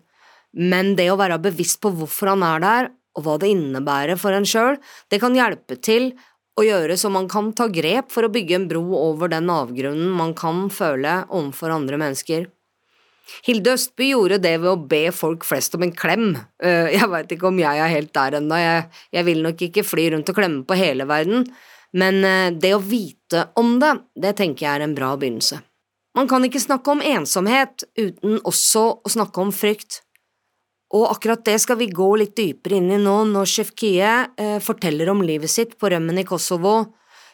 men 0.57 0.95
det 0.97 1.11
å 1.13 1.19
være 1.21 1.43
bevisst 1.51 1.83
på 1.83 1.93
hvorfor 1.93 2.33
han 2.33 2.45
er 2.47 2.63
der, 2.65 2.89
og 3.17 3.25
hva 3.25 3.37
det 3.41 3.51
innebærer 3.53 4.17
for 4.21 4.37
en 4.37 4.47
sjøl, 4.49 4.79
det 5.13 5.21
kan 5.21 5.37
hjelpe 5.37 5.77
til 5.85 6.15
å 6.57 6.65
gjøre 6.65 6.97
så 6.97 7.11
man 7.13 7.29
kan 7.29 7.51
ta 7.57 7.69
grep 7.73 8.13
for 8.13 8.25
å 8.25 8.33
bygge 8.33 8.57
en 8.57 8.69
bro 8.71 8.85
over 8.97 9.33
den 9.33 9.51
avgrunnen 9.53 10.13
man 10.17 10.33
kan 10.37 10.67
føle 10.73 11.23
overfor 11.29 11.75
andre 11.75 12.01
mennesker. 12.01 12.47
Hilde 13.47 13.75
Østby 13.75 14.13
gjorde 14.13 14.39
det 14.45 14.55
ved 14.63 14.71
å 14.71 14.81
be 14.89 15.03
folk 15.13 15.45
flest 15.45 15.75
om 15.77 15.83
en 15.83 15.95
klem. 15.97 16.29
Eh, 16.63 16.93
jeg 16.95 17.09
veit 17.11 17.33
ikke 17.35 17.49
om 17.51 17.59
jeg 17.59 17.83
er 17.83 17.91
helt 17.91 18.13
der 18.15 18.39
ennå, 18.39 18.59
jeg, 18.61 18.85
jeg 19.19 19.27
vil 19.27 19.43
nok 19.45 19.65
ikke 19.67 19.85
fly 19.85 20.11
rundt 20.15 20.31
og 20.31 20.39
klemme 20.39 20.63
på 20.69 20.79
hele 20.79 21.09
verden, 21.11 21.49
men 21.99 22.23
eh, 22.25 22.53
det 22.55 22.77
å 22.77 22.83
vite 22.83 23.49
om 23.59 23.77
det, 23.83 23.97
det 24.15 24.37
tenker 24.39 24.69
jeg 24.69 24.73
er 24.79 24.87
en 24.87 24.97
bra 24.97 25.17
begynnelse. 25.19 25.61
Man 26.17 26.29
kan 26.29 26.45
ikke 26.47 26.61
snakke 26.63 26.95
om 26.95 27.03
ensomhet 27.05 27.85
uten 27.99 28.39
også 28.49 28.85
å 29.05 29.11
snakke 29.13 29.43
om 29.43 29.51
frykt. 29.53 30.01
Og 30.97 31.11
akkurat 31.11 31.43
det 31.45 31.59
skal 31.61 31.77
vi 31.77 31.91
gå 31.93 32.07
litt 32.17 32.33
dypere 32.39 32.79
inn 32.79 32.89
i 32.95 33.01
nå 33.03 33.17
når 33.29 33.51
Sjefkie 33.53 34.13
eh, 34.25 34.57
forteller 34.65 35.11
om 35.13 35.21
livet 35.27 35.53
sitt 35.53 35.75
på 35.77 35.91
rømmen 35.93 36.23
i 36.23 36.25
Kosovo, 36.25 36.79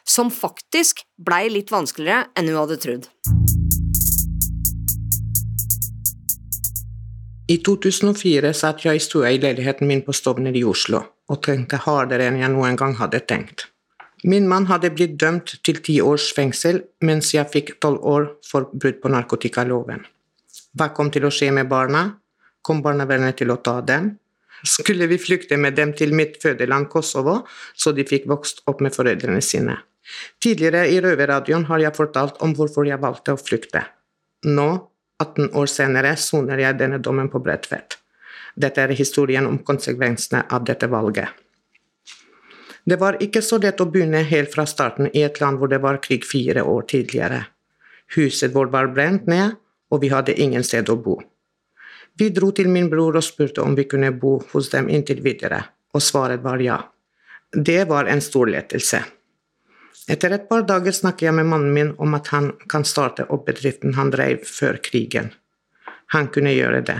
som 0.02 0.32
faktisk 0.34 1.04
blei 1.14 1.44
litt 1.52 1.70
vanskeligere 1.70 2.32
enn 2.34 2.50
hun 2.50 2.58
hadde 2.58 2.80
trodd. 2.82 3.06
I 7.52 7.60
2004 7.62 8.50
satt 8.56 8.82
jeg 8.86 8.98
i 8.98 9.04
stua 9.04 9.30
i 9.30 9.38
leiligheten 9.38 9.86
min 9.86 10.02
på 10.02 10.14
Stovner 10.16 10.56
i 10.58 10.64
Oslo 10.66 11.04
og 11.30 11.44
tenkte 11.44 11.78
hardere 11.84 12.26
enn 12.32 12.40
jeg 12.40 12.50
noen 12.50 12.78
gang 12.80 12.96
hadde 12.98 13.22
tenkt. 13.28 13.68
Min 14.22 14.46
mann 14.46 14.68
hadde 14.70 14.92
blitt 14.94 15.16
dømt 15.18 15.56
til 15.66 15.80
ti 15.82 15.96
års 16.00 16.28
fengsel, 16.36 16.82
mens 17.02 17.32
jeg 17.34 17.48
fikk 17.50 17.76
tolv 17.82 18.04
år 18.06 18.28
for 18.46 18.70
brudd 18.70 19.00
på 19.02 19.10
narkotikaloven. 19.10 20.04
Hva 20.78 20.92
kom 20.94 21.10
til 21.10 21.26
å 21.26 21.32
skje 21.34 21.50
med 21.54 21.68
barna? 21.70 22.04
Kom 22.62 22.84
barnevernet 22.84 23.40
til 23.40 23.50
å 23.50 23.58
ta 23.58 23.80
dem? 23.82 24.12
Skulle 24.62 25.08
vi 25.10 25.18
flykte 25.18 25.58
med 25.58 25.74
dem 25.74 25.90
til 25.98 26.14
mitt 26.14 26.38
fødeland 26.42 26.86
Kosovo, 26.92 27.40
så 27.74 27.90
de 27.92 28.06
fikk 28.06 28.28
vokst 28.30 28.62
opp 28.70 28.80
med 28.84 28.94
foreldrene 28.94 29.42
sine? 29.42 29.80
Tidligere 30.42 30.86
i 30.90 31.00
Røverradioen 31.02 31.66
har 31.66 31.82
jeg 31.82 31.98
fortalt 31.98 32.38
om 32.46 32.54
hvorfor 32.54 32.86
jeg 32.86 33.02
valgte 33.02 33.34
å 33.34 33.42
flykte. 33.42 33.82
Nå, 34.46 34.68
18 35.22 35.50
år 35.58 35.70
senere, 35.70 36.14
soner 36.16 36.62
jeg 36.62 36.78
denne 36.78 37.02
dommen 37.02 37.30
på 37.30 37.42
Bredtvet. 37.42 37.98
Dette 38.54 38.82
er 38.84 38.94
historien 38.94 39.46
om 39.50 39.58
konsekvensene 39.66 40.46
av 40.50 40.66
dette 40.68 40.86
valget. 40.90 41.41
Det 42.84 42.98
var 42.98 43.18
ikke 43.22 43.42
så 43.42 43.58
lett 43.62 43.80
å 43.80 43.86
begynne 43.86 44.24
helt 44.26 44.50
fra 44.54 44.66
starten 44.66 45.10
i 45.12 45.22
et 45.22 45.38
land 45.40 45.60
hvor 45.60 45.70
det 45.70 45.78
var 45.82 46.00
krig 46.02 46.24
fire 46.26 46.64
år 46.66 46.88
tidligere. 46.90 47.44
Huset 48.16 48.54
vårt 48.54 48.72
var 48.72 48.90
brent 48.94 49.28
ned, 49.30 49.54
og 49.92 50.02
vi 50.02 50.10
hadde 50.10 50.34
ingen 50.40 50.64
sted 50.66 50.90
å 50.90 50.96
bo. 50.98 51.20
Vi 52.18 52.28
dro 52.34 52.50
til 52.52 52.68
min 52.68 52.90
bror 52.92 53.16
og 53.16 53.24
spurte 53.24 53.62
om 53.62 53.76
vi 53.78 53.86
kunne 53.88 54.10
bo 54.12 54.38
hos 54.52 54.68
dem 54.74 54.90
inntil 54.90 55.22
videre, 55.24 55.62
og 55.94 56.02
svaret 56.02 56.42
var 56.44 56.60
ja. 56.60 56.78
Det 57.52 57.84
var 57.88 58.10
en 58.10 58.20
stor 58.20 58.50
lettelse. 58.50 59.02
Etter 60.10 60.34
et 60.34 60.48
par 60.48 60.64
dager 60.66 60.92
snakket 60.92 61.28
jeg 61.28 61.36
med 61.38 61.46
mannen 61.46 61.72
min 61.72 61.94
om 62.02 62.18
at 62.18 62.32
han 62.34 62.50
kan 62.68 62.84
starte 62.84 63.28
opp 63.30 63.46
bedriften 63.46 63.94
han 63.94 64.10
drev 64.10 64.42
før 64.48 64.80
krigen. 64.82 65.30
Han 66.12 66.28
kunne 66.34 66.52
gjøre 66.52 66.82
det, 66.88 66.98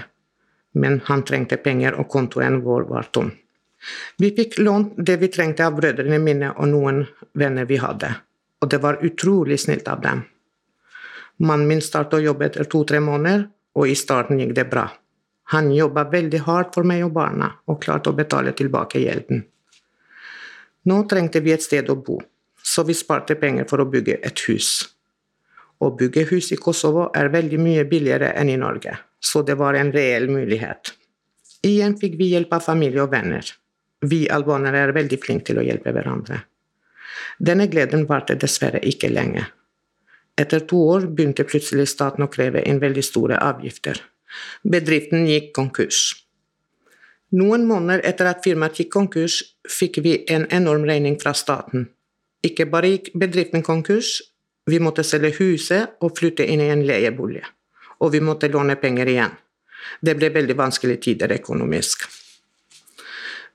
men 0.78 1.00
han 1.08 1.24
trengte 1.26 1.58
penger, 1.60 1.98
og 1.98 2.08
kontoen 2.08 2.62
vår 2.64 2.86
var 2.88 3.10
tom. 3.12 3.32
Vi 4.18 4.30
fikk 4.36 4.58
lånt 4.58 4.94
det 4.96 5.16
vi 5.22 5.30
trengte 5.32 5.66
av 5.66 5.76
brødrene 5.78 6.18
mine 6.22 6.52
og 6.52 6.68
noen 6.70 7.02
venner 7.38 7.66
vi 7.66 7.80
hadde, 7.82 8.12
og 8.62 8.70
det 8.70 8.82
var 8.82 9.02
utrolig 9.02 9.58
snilt 9.60 9.88
av 9.90 10.02
dem. 10.04 10.22
Mannen 11.42 11.66
min 11.68 11.82
startet 11.82 12.20
å 12.20 12.22
jobbe 12.22 12.46
etter 12.46 12.68
to-tre 12.70 13.00
måneder, 13.02 13.48
og 13.74 13.88
i 13.88 13.96
starten 13.98 14.38
gikk 14.38 14.52
det 14.54 14.68
bra. 14.70 14.86
Han 15.52 15.72
jobba 15.74 16.04
veldig 16.12 16.42
hardt 16.46 16.76
for 16.76 16.86
meg 16.86 17.02
og 17.06 17.14
barna, 17.16 17.48
og 17.66 17.80
klarte 17.82 18.12
å 18.12 18.16
betale 18.16 18.52
tilbake 18.56 19.02
gjelden. 19.02 19.42
Nå 20.88 21.02
trengte 21.10 21.42
vi 21.42 21.54
et 21.54 21.62
sted 21.62 21.90
å 21.90 21.98
bo, 21.98 22.20
så 22.62 22.84
vi 22.86 22.94
sparte 22.94 23.36
penger 23.38 23.66
for 23.70 23.82
å 23.82 23.88
bygge 23.90 24.20
et 24.22 24.44
hus. 24.48 24.70
Å 25.82 25.90
bygge 25.98 26.28
hus 26.30 26.52
i 26.54 26.58
Kosovo 26.62 27.08
er 27.16 27.32
veldig 27.34 27.58
mye 27.58 27.84
billigere 27.90 28.32
enn 28.38 28.52
i 28.52 28.58
Norge, 28.58 28.94
så 29.18 29.42
det 29.42 29.58
var 29.58 29.74
en 29.74 29.90
reell 29.94 30.28
mulighet. 30.30 30.94
Igjen 31.66 31.98
fikk 31.98 32.14
vi 32.18 32.32
hjelp 32.32 32.54
av 32.54 32.64
familie 32.66 33.02
og 33.02 33.10
venner. 33.12 33.46
Vi 34.02 34.24
albanere 34.30 34.86
er 34.86 34.94
veldig 34.96 35.18
flinke 35.22 35.50
til 35.50 35.60
å 35.60 35.66
hjelpe 35.66 35.92
hverandre. 35.94 36.40
Denne 37.38 37.68
gleden 37.70 38.06
varte 38.08 38.34
dessverre 38.38 38.80
ikke 38.86 39.10
lenge. 39.12 39.44
Etter 40.38 40.64
to 40.66 40.80
år 40.94 41.06
begynte 41.06 41.46
plutselig 41.46 41.90
staten 41.92 42.24
å 42.24 42.30
kreve 42.32 42.62
inn 42.66 42.80
veldig 42.82 43.04
store 43.04 43.38
avgifter. 43.38 44.00
Bedriften 44.64 45.26
gikk 45.28 45.52
konkurs. 45.54 46.00
Noen 47.36 47.64
måneder 47.68 48.02
etter 48.08 48.28
at 48.28 48.42
firmaet 48.44 48.80
gikk 48.80 48.90
konkurs, 48.92 49.38
fikk 49.68 50.00
vi 50.04 50.18
en 50.32 50.46
enorm 50.52 50.84
regning 50.88 51.18
fra 51.20 51.32
staten. 51.36 51.86
Ikke 52.44 52.66
bare 52.68 52.90
gikk 52.94 53.12
bedriften 53.16 53.62
konkurs, 53.64 54.18
vi 54.66 54.78
måtte 54.78 55.04
selge 55.06 55.32
huset 55.38 55.96
og 56.02 56.16
flytte 56.18 56.46
inn 56.46 56.62
i 56.62 56.70
en 56.72 56.84
leiebolig. 56.86 57.42
Og 58.02 58.12
vi 58.14 58.20
måtte 58.20 58.50
låne 58.50 58.76
penger 58.82 59.08
igjen. 59.08 59.38
Det 60.02 60.14
ble 60.18 60.30
veldig 60.34 60.56
vanskelige 60.58 61.02
tider 61.08 61.32
økonomisk. 61.38 62.06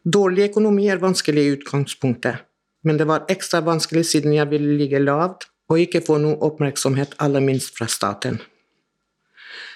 Dårlig 0.07 0.45
økonomi 0.53 0.85
er 0.87 1.01
vanskelig 1.01 1.41
i 1.43 1.53
utgangspunktet, 1.57 2.45
men 2.87 2.99
det 2.99 3.07
var 3.09 3.25
ekstra 3.33 3.59
vanskelig 3.65 4.05
siden 4.07 4.35
jeg 4.37 4.47
ville 4.47 4.77
ligge 4.79 5.01
lavt 5.03 5.49
og 5.67 5.81
ikke 5.83 5.99
få 6.05 6.15
noe 6.23 6.37
oppmerksomhet, 6.47 7.17
aller 7.19 7.43
minst 7.43 7.73
fra 7.75 7.89
staten. 7.91 8.37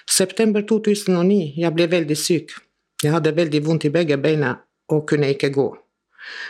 September 0.08 0.64
2009, 0.64 1.52
jeg 1.60 1.76
ble 1.76 1.86
veldig 1.92 2.16
syk. 2.16 2.54
Jeg 3.02 3.12
hadde 3.12 3.34
veldig 3.36 3.60
vondt 3.66 3.84
i 3.84 3.90
begge 3.92 4.16
beina 4.22 4.54
og 4.88 5.02
kunne 5.10 5.28
ikke 5.34 5.50
gå. 5.52 5.66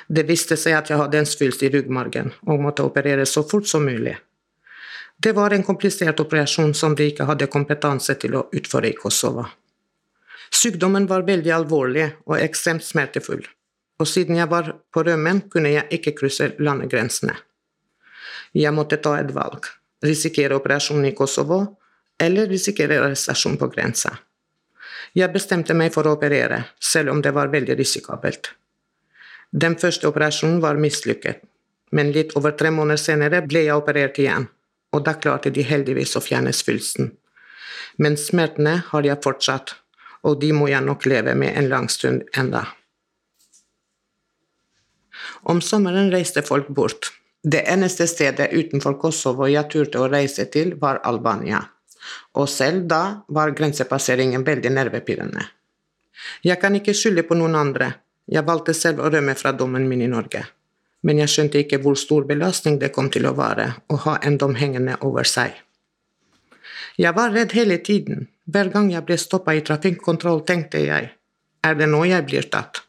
Det 0.06 0.24
viste 0.28 0.54
seg 0.60 0.76
at 0.78 0.92
jeg 0.92 1.00
hadde 1.00 1.18
en 1.18 1.26
svulst 1.26 1.64
i 1.66 1.70
ryggmargen 1.72 2.30
og 2.46 2.62
måtte 2.62 2.84
opereres 2.86 3.32
så 3.34 3.42
fort 3.48 3.66
som 3.66 3.82
mulig. 3.88 4.14
Det 5.18 5.32
var 5.34 5.56
en 5.56 5.66
komplisert 5.66 6.22
operasjon 6.22 6.70
som 6.74 6.94
de 6.94 7.08
ikke 7.10 7.26
hadde 7.26 7.50
kompetanse 7.50 8.14
til 8.22 8.38
å 8.38 8.44
utføre 8.52 8.92
i 8.92 8.96
Kosovo. 9.00 9.48
Sykdommen 10.54 11.08
var 11.10 11.26
veldig 11.26 11.52
alvorlig 11.56 12.06
og 12.28 12.38
ekstremt 12.38 12.84
smertefull, 12.86 13.42
og 14.02 14.08
siden 14.10 14.40
jeg 14.40 14.50
var 14.50 14.72
på 14.90 15.04
rømmen, 15.06 15.44
kunne 15.52 15.70
jeg 15.70 15.86
ikke 16.00 16.16
krysse 16.18 16.50
landegrensene. 16.58 17.36
Jeg 18.58 18.74
måtte 18.74 18.98
ta 19.00 19.14
et 19.20 19.30
valg 19.32 19.70
risikere 20.02 20.56
operasjon 20.58 21.04
i 21.04 21.14
Kosovo 21.14 21.62
eller 22.20 22.46
risikere 22.46 22.98
arrestasjon 23.00 23.56
på 23.58 23.68
grensa. 23.72 24.16
Jeg 25.14 25.32
bestemte 25.32 25.74
meg 25.76 25.92
for 25.94 26.08
å 26.08 26.16
operere, 26.16 26.62
selv 26.80 27.12
om 27.12 27.22
det 27.22 27.34
var 27.36 27.52
veldig 27.52 27.76
risikabelt. 27.78 28.52
Den 29.52 29.76
første 29.76 30.08
operasjonen 30.08 30.60
var 30.64 30.80
mislykket, 30.80 31.42
men 31.92 32.12
litt 32.14 32.32
over 32.38 32.56
tre 32.56 32.70
måneder 32.72 33.00
senere 33.00 33.42
ble 33.44 33.66
jeg 33.66 33.76
operert 33.76 34.18
igjen, 34.18 34.48
og 34.92 35.04
da 35.04 35.14
klarte 35.20 35.52
de 35.52 35.64
heldigvis 35.66 36.16
å 36.16 36.24
fjerne 36.24 36.54
svulsten. 36.56 37.12
Men 38.00 38.16
smertene 38.16 38.78
har 38.88 39.04
jeg 39.04 39.20
fortsatt, 39.24 39.74
og 40.24 40.40
de 40.40 40.52
må 40.56 40.70
jeg 40.70 40.86
nok 40.86 41.04
leve 41.10 41.34
med 41.36 41.58
en 41.58 41.68
lang 41.68 41.90
stund 41.92 42.24
enda. 42.38 42.64
Om 45.42 45.60
sommeren 45.60 46.10
reiste 46.12 46.42
folk 46.42 46.68
bort. 46.68 47.10
Det 47.42 47.64
eneste 47.66 48.06
stedet 48.06 48.52
utenfor 48.52 48.94
Kosovo 49.00 49.48
jeg 49.50 49.66
turte 49.70 49.98
å 49.98 50.08
reise 50.10 50.46
til, 50.46 50.76
var 50.78 51.00
Albania. 51.04 51.64
Og 52.38 52.48
selv 52.48 52.86
da 52.90 53.24
var 53.28 53.54
grensepasseringen 53.56 54.44
veldig 54.46 54.70
nervepirrende. 54.70 55.48
Jeg 56.46 56.60
kan 56.62 56.76
ikke 56.78 56.94
skylde 56.94 57.24
på 57.26 57.34
noen 57.38 57.56
andre, 57.58 57.90
jeg 58.30 58.46
valgte 58.46 58.74
selv 58.74 59.02
å 59.02 59.10
rømme 59.10 59.34
fra 59.34 59.52
dommen 59.52 59.88
min 59.88 60.04
i 60.06 60.10
Norge. 60.10 60.44
Men 61.02 61.18
jeg 61.18 61.32
skjønte 61.32 61.58
ikke 61.64 61.80
hvor 61.82 61.98
stor 61.98 62.28
belastning 62.28 62.78
det 62.78 62.92
kom 62.94 63.10
til 63.10 63.26
å 63.26 63.34
være 63.34 63.72
å 63.90 63.98
ha 64.04 64.18
en 64.22 64.38
dom 64.38 64.54
hengende 64.54 64.94
over 65.02 65.26
seg. 65.26 65.56
Jeg 67.00 67.16
var 67.16 67.34
redd 67.34 67.56
hele 67.58 67.80
tiden. 67.82 68.28
Hver 68.46 68.70
gang 68.70 68.92
jeg 68.92 69.02
ble 69.08 69.18
stoppa 69.18 69.56
i 69.56 69.64
trafikkontroll, 69.66 70.44
tenkte 70.46 70.84
jeg 70.84 71.10
er 71.62 71.76
det 71.78 71.86
nå 71.90 72.04
jeg 72.10 72.26
blir 72.26 72.46
tatt? 72.50 72.82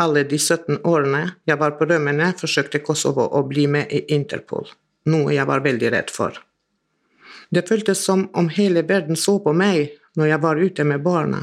Alle 0.00 0.24
de 0.24 0.38
17 0.38 0.80
årene 0.88 1.22
jeg 1.44 1.58
var 1.60 1.76
på 1.76 1.86
rømmene, 1.88 2.32
forsøkte 2.38 2.80
Kosovo 2.80 3.26
å 3.28 3.42
bli 3.48 3.66
med 3.68 3.92
i 3.92 4.04
Interpol, 4.14 4.70
noe 5.12 5.34
jeg 5.34 5.46
var 5.48 5.64
veldig 5.64 5.90
redd 5.92 6.10
for. 6.10 6.38
Det 7.52 7.66
føltes 7.68 8.00
som 8.04 8.30
om 8.32 8.48
hele 8.48 8.82
verden 8.88 9.16
så 9.16 9.36
på 9.44 9.52
meg 9.52 9.92
når 10.16 10.30
jeg 10.30 10.42
var 10.42 10.60
ute 10.60 10.84
med 10.88 11.02
barna. 11.04 11.42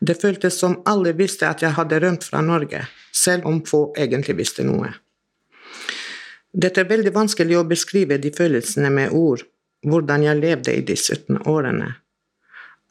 Det 0.00 0.16
føltes 0.20 0.58
som 0.58 0.80
alle 0.88 1.12
visste 1.14 1.46
at 1.46 1.62
jeg 1.62 1.76
hadde 1.76 2.00
rømt 2.02 2.24
fra 2.24 2.40
Norge, 2.42 2.86
selv 3.12 3.46
om 3.46 3.60
få 3.66 3.92
egentlig 3.96 4.38
visste 4.40 4.64
noe. 4.66 4.90
Dette 6.56 6.82
er 6.82 6.90
veldig 6.90 7.12
vanskelig 7.14 7.58
å 7.60 7.68
beskrive 7.68 8.18
de 8.18 8.32
følelsene 8.34 8.90
med 8.90 9.14
ord, 9.14 9.44
hvordan 9.86 10.24
jeg 10.24 10.40
levde 10.40 10.74
i 10.74 10.82
de 10.82 10.96
17 10.96 11.42
årene. 11.46 11.92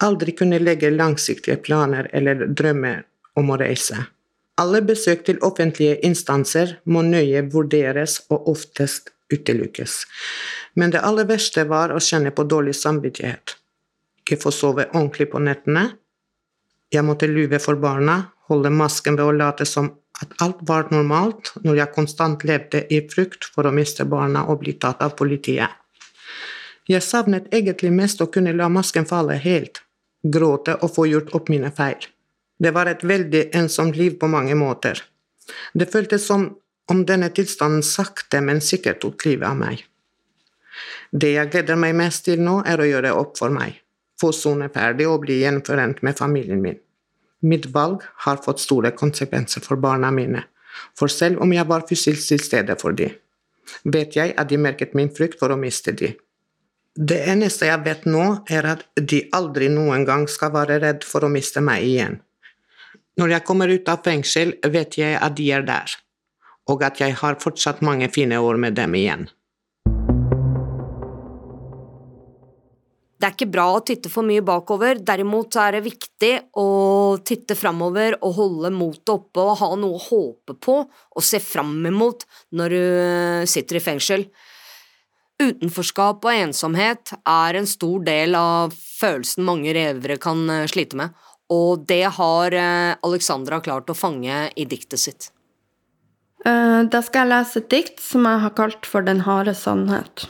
Aldri 0.06 0.36
kunne 0.38 0.60
legge 0.62 0.92
langsiktige 0.94 1.58
planer 1.58 2.08
eller 2.14 2.46
drømmer 2.48 3.04
om 3.40 3.50
å 3.52 3.58
reise. 3.60 3.98
Alle 4.62 4.80
besøk 4.88 5.26
til 5.28 5.42
offentlige 5.44 5.98
instanser 6.08 6.78
må 6.86 7.02
nøye 7.04 7.42
vurderes 7.52 8.22
og 8.32 8.48
oftest 8.54 9.12
utelukkes. 9.34 10.06
Men 10.80 10.94
det 10.94 11.04
aller 11.04 11.28
verste 11.28 11.66
var 11.68 11.92
å 11.92 12.00
kjenne 12.00 12.32
på 12.32 12.46
dårlig 12.48 12.76
samvittighet. 12.80 13.58
Ikke 14.24 14.40
få 14.40 14.54
sove 14.56 14.88
ordentlig 14.94 15.28
på 15.34 15.42
nettene. 15.44 15.90
Jeg 16.94 17.04
måtte 17.04 17.28
lyve 17.28 17.60
for 17.60 17.76
barna, 17.82 18.22
holde 18.48 18.72
masken 18.72 19.20
ved 19.20 19.28
å 19.28 19.36
late 19.36 19.68
som 19.68 19.92
at 20.24 20.32
alt 20.40 20.62
var 20.70 20.88
normalt, 20.94 21.52
når 21.68 21.82
jeg 21.82 21.94
konstant 21.98 22.44
levde 22.48 22.86
i 22.88 23.02
frykt 23.12 23.50
for 23.52 23.68
å 23.68 23.76
miste 23.76 24.06
barna 24.08 24.46
og 24.48 24.62
bli 24.64 24.78
tatt 24.80 25.04
av 25.04 25.18
politiet. 25.20 25.68
Jeg 26.88 27.04
savnet 27.04 27.50
egentlig 27.52 27.92
mest 27.92 28.22
å 28.22 28.30
kunne 28.32 28.54
la 28.56 28.70
masken 28.72 29.08
falle 29.10 29.36
helt, 29.42 29.82
gråte 30.24 30.78
og 30.80 30.94
få 30.96 31.10
gjort 31.12 31.34
opp 31.36 31.52
mine 31.52 31.74
feil. 31.76 32.08
Det 32.58 32.72
var 32.76 32.88
et 32.88 33.04
veldig 33.04 33.50
ensomt 33.58 33.98
liv 34.00 34.16
på 34.20 34.30
mange 34.32 34.56
måter. 34.56 35.02
Det 35.74 35.92
føltes 35.92 36.26
som 36.28 36.48
om 36.92 37.04
denne 37.06 37.30
tilstanden 37.34 37.84
sakte, 37.84 38.42
men 38.42 38.62
sikkert 38.62 39.02
tok 39.04 39.26
livet 39.26 39.50
av 39.50 39.58
meg. 39.60 39.84
Det 41.12 41.32
jeg 41.36 41.52
gleder 41.52 41.80
meg 41.80 41.96
mest 41.98 42.26
til 42.28 42.42
nå, 42.44 42.62
er 42.68 42.82
å 42.82 42.88
gjøre 42.88 43.14
opp 43.16 43.38
for 43.40 43.54
meg, 43.54 43.78
få 44.20 44.32
sone 44.36 44.70
ferdig 44.74 45.08
og 45.10 45.22
bli 45.26 45.42
gjenforent 45.44 46.02
med 46.04 46.18
familien 46.18 46.62
min. 46.64 46.80
Mitt 47.46 47.68
valg 47.74 48.04
har 48.26 48.42
fått 48.44 48.64
store 48.64 48.92
konsekvenser 48.98 49.64
for 49.66 49.80
barna 49.82 50.12
mine, 50.12 50.44
for 50.98 51.12
selv 51.12 51.42
om 51.44 51.54
jeg 51.54 51.68
var 51.70 51.86
fysisk 51.88 52.28
til 52.32 52.42
stede 52.44 52.76
for 52.80 52.96
dem, 52.98 53.14
vet 53.84 54.16
jeg 54.18 54.34
at 54.38 54.50
de 54.50 54.60
merket 54.62 54.96
min 54.98 55.12
frykt 55.14 55.40
for 55.40 55.54
å 55.54 55.60
miste 55.60 55.94
dem. 55.96 56.16
Det 56.96 57.18
eneste 57.28 57.68
jeg 57.68 57.84
vet 57.84 58.06
nå, 58.08 58.26
er 58.48 58.68
at 58.72 58.86
de 58.96 59.26
aldri 59.36 59.68
noen 59.72 60.06
gang 60.08 60.30
skal 60.32 60.54
være 60.56 60.80
redd 60.84 61.04
for 61.04 61.28
å 61.28 61.32
miste 61.32 61.64
meg 61.64 61.84
igjen. 61.84 62.22
Når 63.16 63.32
jeg 63.32 63.44
kommer 63.48 63.72
ut 63.72 63.88
av 63.88 64.02
fengsel, 64.04 64.58
vet 64.68 64.98
jeg 65.00 65.16
at 65.16 65.36
de 65.38 65.48
er 65.56 65.64
der, 65.64 65.92
og 66.68 66.82
at 66.84 67.00
jeg 67.00 67.16
har 67.16 67.38
fortsatt 67.40 67.80
mange 67.86 68.10
fine 68.12 68.42
år 68.44 68.60
med 68.60 68.76
dem 68.76 68.96
igjen. 69.00 69.30
Det 73.16 73.30
er 73.30 73.32
ikke 73.32 73.48
bra 73.54 73.70
å 73.72 73.84
titte 73.88 74.12
for 74.12 74.28
mye 74.28 74.44
bakover, 74.44 75.00
derimot 75.00 75.56
er 75.64 75.78
det 75.78 75.86
viktig 75.86 76.32
å 76.60 76.66
titte 77.26 77.56
framover 77.56 78.18
og 78.20 78.36
holde 78.36 78.74
motet 78.76 79.14
oppe 79.14 79.46
og 79.46 79.56
ha 79.62 79.70
noe 79.80 79.96
å 79.96 80.04
håpe 80.10 80.58
på 80.60 80.76
og 80.84 81.24
se 81.24 81.40
fram 81.40 81.80
imot 81.88 82.28
når 82.60 82.76
du 82.76 83.48
sitter 83.48 83.80
i 83.80 83.84
fengsel. 83.86 84.28
Utenforskap 85.40 86.28
og 86.28 86.36
ensomhet 86.36 87.16
er 87.24 87.62
en 87.62 87.68
stor 87.68 88.04
del 88.04 88.36
av 88.36 88.76
følelsen 88.76 89.48
mange 89.48 89.72
revere 89.76 90.20
kan 90.20 90.44
slite 90.68 91.00
med, 91.00 91.16
og 91.54 91.86
det 91.90 92.06
har 92.18 92.56
eh, 92.58 92.96
Alexandra 93.06 93.60
klart 93.62 93.90
å 93.90 93.98
fange 93.98 94.48
i 94.56 94.66
diktet 94.66 95.02
sitt. 95.02 95.30
Eh, 96.46 96.82
da 96.90 97.02
skal 97.06 97.26
jeg 97.26 97.34
lese 97.34 97.62
et 97.62 97.70
dikt 97.74 98.02
som 98.02 98.26
jeg 98.26 98.42
har 98.44 98.56
kalt 98.58 98.90
for 98.90 99.06
Den 99.06 99.24
harde 99.26 99.54
sannhet. 99.58 100.28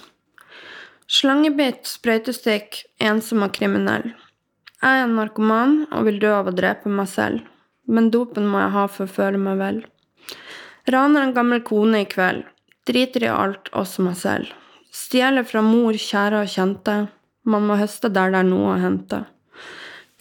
Slangebitt, 1.12 1.86
sprøytestikk, 1.86 2.82
ensom 2.99 3.45
og 3.45 3.54
kriminell. 3.56 4.13
Jeg 4.82 5.01
er 5.01 5.04
en 5.06 5.15
narkoman 5.17 5.75
og 5.91 6.08
vil 6.08 6.17
dø 6.21 6.32
av 6.36 6.49
å 6.49 6.56
drepe 6.56 6.91
meg 6.91 7.08
selv, 7.12 7.45
men 7.88 8.10
dopen 8.13 8.47
må 8.49 8.63
jeg 8.63 8.73
ha 8.75 8.88
for 8.91 9.06
å 9.06 9.13
føle 9.17 9.39
meg 9.41 9.62
vel. 9.62 9.80
Raner 10.91 11.25
en 11.25 11.36
gammel 11.36 11.62
kone 11.65 12.04
i 12.04 12.10
kveld, 12.10 12.43
driter 12.89 13.25
i 13.25 13.32
alt, 13.32 13.69
også 13.73 14.06
meg 14.06 14.17
selv. 14.19 14.51
Stjeler 14.93 15.45
fra 15.47 15.63
mor, 15.65 15.97
kjære 15.97 16.43
og 16.43 16.51
kjente, 16.51 16.97
man 17.45 17.65
må 17.69 17.78
høste 17.78 18.10
der 18.10 18.34
det 18.34 18.41
er 18.41 18.49
noe 18.49 18.73
å 18.73 18.82
hente. 18.82 19.23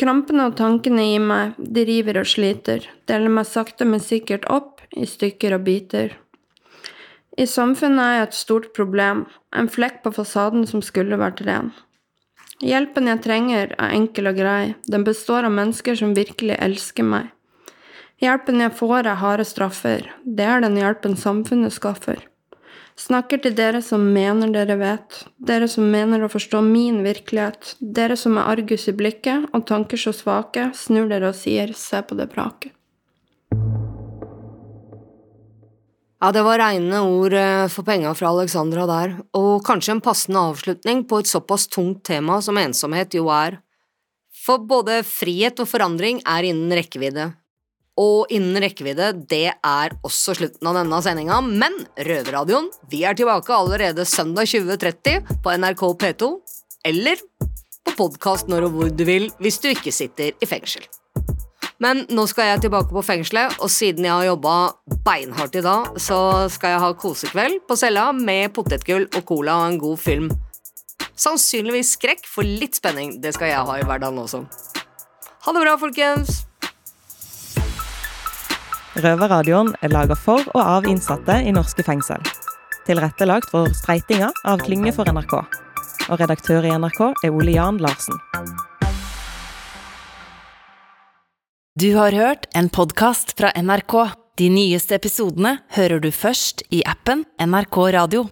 Krampene 0.00 0.48
og 0.48 0.56
tankene 0.58 1.04
i 1.12 1.18
meg, 1.22 1.54
de 1.58 1.84
river 1.86 2.18
og 2.18 2.26
sliter, 2.26 2.88
deler 3.06 3.30
meg 3.30 3.46
sakte, 3.46 3.86
men 3.86 4.02
sikkert 4.02 4.48
opp 4.50 4.82
i 4.90 5.06
stykker 5.06 5.54
og 5.54 5.62
biter. 5.68 6.16
I 7.38 7.46
samfunnet 7.50 8.02
er 8.02 8.16
jeg 8.16 8.26
et 8.28 8.36
stort 8.38 8.66
problem, 8.74 9.24
en 9.54 9.70
flekk 9.70 10.02
på 10.02 10.10
fasaden 10.16 10.66
som 10.66 10.82
skulle 10.82 11.18
vært 11.18 11.44
ren. 11.46 11.70
Hjelpen 12.62 13.10
jeg 13.10 13.22
trenger, 13.22 13.74
er 13.78 13.94
enkel 13.94 14.30
og 14.30 14.38
grei, 14.38 14.74
den 14.90 15.06
består 15.06 15.46
av 15.46 15.54
mennesker 15.54 15.98
som 15.98 16.18
virkelig 16.18 16.58
elsker 16.58 17.06
meg. 17.06 17.30
Hjelpen 18.22 18.62
jeg 18.62 18.74
får, 18.74 19.06
er 19.06 19.22
harde 19.22 19.46
straffer, 19.46 20.10
det 20.26 20.46
er 20.46 20.62
den 20.62 20.78
hjelpen 20.78 21.14
samfunnet 21.18 21.74
skaffer. 21.74 22.22
Snakker 22.94 23.40
til 23.42 23.56
dere 23.58 23.80
som 23.82 24.04
mener 24.14 24.52
dere 24.54 24.76
vet, 24.78 25.16
dere 25.42 25.66
som 25.66 25.88
mener 25.90 26.22
å 26.22 26.30
forstå 26.30 26.60
min 26.62 27.00
virkelighet, 27.02 27.74
dere 27.82 28.14
som 28.14 28.38
er 28.38 28.46
argus 28.52 28.86
i 28.86 28.94
blikket 28.94 29.48
og 29.50 29.66
tanker 29.66 29.98
så 29.98 30.12
svake, 30.14 30.68
snur 30.78 31.10
dere 31.10 31.32
og 31.32 31.38
sier 31.38 31.74
se 31.74 32.04
på 32.06 32.14
det 32.14 32.28
praket. 32.30 32.70
Ja, 36.22 36.30
det 36.32 36.40
var 36.46 36.62
reine 36.62 37.02
ord 37.04 37.34
eh, 37.36 37.66
for 37.68 37.84
penga 37.84 38.14
fra 38.16 38.30
Alexandra 38.30 38.86
der, 38.88 39.18
og 39.36 39.66
kanskje 39.66 39.98
en 39.98 40.00
passende 40.00 40.40
avslutning 40.40 41.02
på 41.10 41.18
et 41.20 41.28
såpass 41.28 41.66
tungt 41.68 42.00
tema 42.06 42.38
som 42.40 42.56
ensomhet 42.56 43.18
jo 43.18 43.26
er. 43.34 43.58
For 44.46 44.62
både 44.62 45.02
frihet 45.04 45.58
og 45.60 45.68
forandring 45.68 46.22
er 46.24 46.46
innen 46.46 46.72
rekkevidde, 46.78 47.32
og 48.00 48.32
innen 48.34 48.58
rekkevidde, 48.62 49.12
det 49.30 49.52
er 49.54 49.94
også 50.06 50.34
slutten 50.38 50.70
av 50.70 50.78
denne 50.80 50.98
sendinga, 51.04 51.38
men 51.44 51.76
Røverradioen, 51.94 52.70
vi 52.90 53.04
er 53.06 53.14
tilbake 53.18 53.54
allerede 53.54 54.06
søndag 54.08 54.50
20.30 54.50 55.38
på 55.44 55.54
NRK 55.62 55.84
P2, 56.02 56.30
eller 56.90 57.22
på 57.84 57.94
podkast 57.98 58.50
når 58.50 58.68
og 58.68 58.76
hvor 58.76 58.92
du 58.92 59.04
vil 59.06 59.30
hvis 59.42 59.60
du 59.62 59.70
ikke 59.70 59.94
sitter 59.94 60.34
i 60.34 60.48
fengsel. 60.48 60.86
Men 61.82 62.04
nå 62.14 62.24
skal 62.30 62.52
jeg 62.52 62.64
tilbake 62.64 62.94
på 62.94 63.02
fengselet, 63.04 63.58
og 63.62 63.70
siden 63.70 64.06
jeg 64.06 64.14
har 64.14 64.28
jobba 64.28 64.54
beinhardt 65.06 65.58
i 65.58 65.64
dag, 65.64 65.98
så 66.00 66.48
skal 66.52 66.74
jeg 66.74 66.82
ha 66.84 66.94
kosekveld 66.98 67.60
på 67.68 67.76
cella 67.78 68.08
med 68.16 68.54
potetgull 68.56 69.08
og 69.10 69.22
cola 69.28 69.58
og 69.60 69.72
en 69.72 69.78
god 69.82 70.00
film. 70.00 70.30
Sannsynligvis 71.14 71.94
skrekk, 71.98 72.24
for 72.26 72.46
litt 72.46 72.78
spenning, 72.78 73.18
det 73.22 73.34
skal 73.36 73.52
jeg 73.52 73.68
ha 73.68 73.78
i 73.78 73.86
hverdagen 73.86 74.18
også. 74.22 74.42
Ha 75.44 75.54
det 75.54 75.62
bra, 75.66 75.76
folkens! 75.78 76.44
Røverradioen 78.94 79.72
er 79.82 79.90
laga 79.90 80.14
for 80.14 80.44
og 80.52 80.60
av 80.60 80.84
innsatte 80.86 81.40
i 81.42 81.52
norske 81.54 81.82
fengsel. 81.82 82.20
Tilrettelagt 82.86 83.50
for 83.50 83.72
Streitinga 83.74 84.28
av 84.46 84.62
Klynge 84.62 84.92
for 84.94 85.08
NRK. 85.10 85.34
Og 86.12 86.20
redaktør 86.20 86.68
i 86.68 86.70
NRK 86.78 87.00
er 87.26 87.32
Ole 87.34 87.56
Jan 87.56 87.80
Larsen. 87.82 88.14
Du 91.74 91.88
har 91.96 92.14
hørt 92.14 92.46
en 92.54 92.70
podkast 92.70 93.34
fra 93.34 93.50
NRK. 93.58 93.96
De 94.38 94.46
nyeste 94.50 94.94
episodene 94.94 95.56
hører 95.74 95.98
du 95.98 96.12
først 96.14 96.62
i 96.70 96.84
appen 96.86 97.26
NRK 97.42 97.80
Radio. 97.98 98.28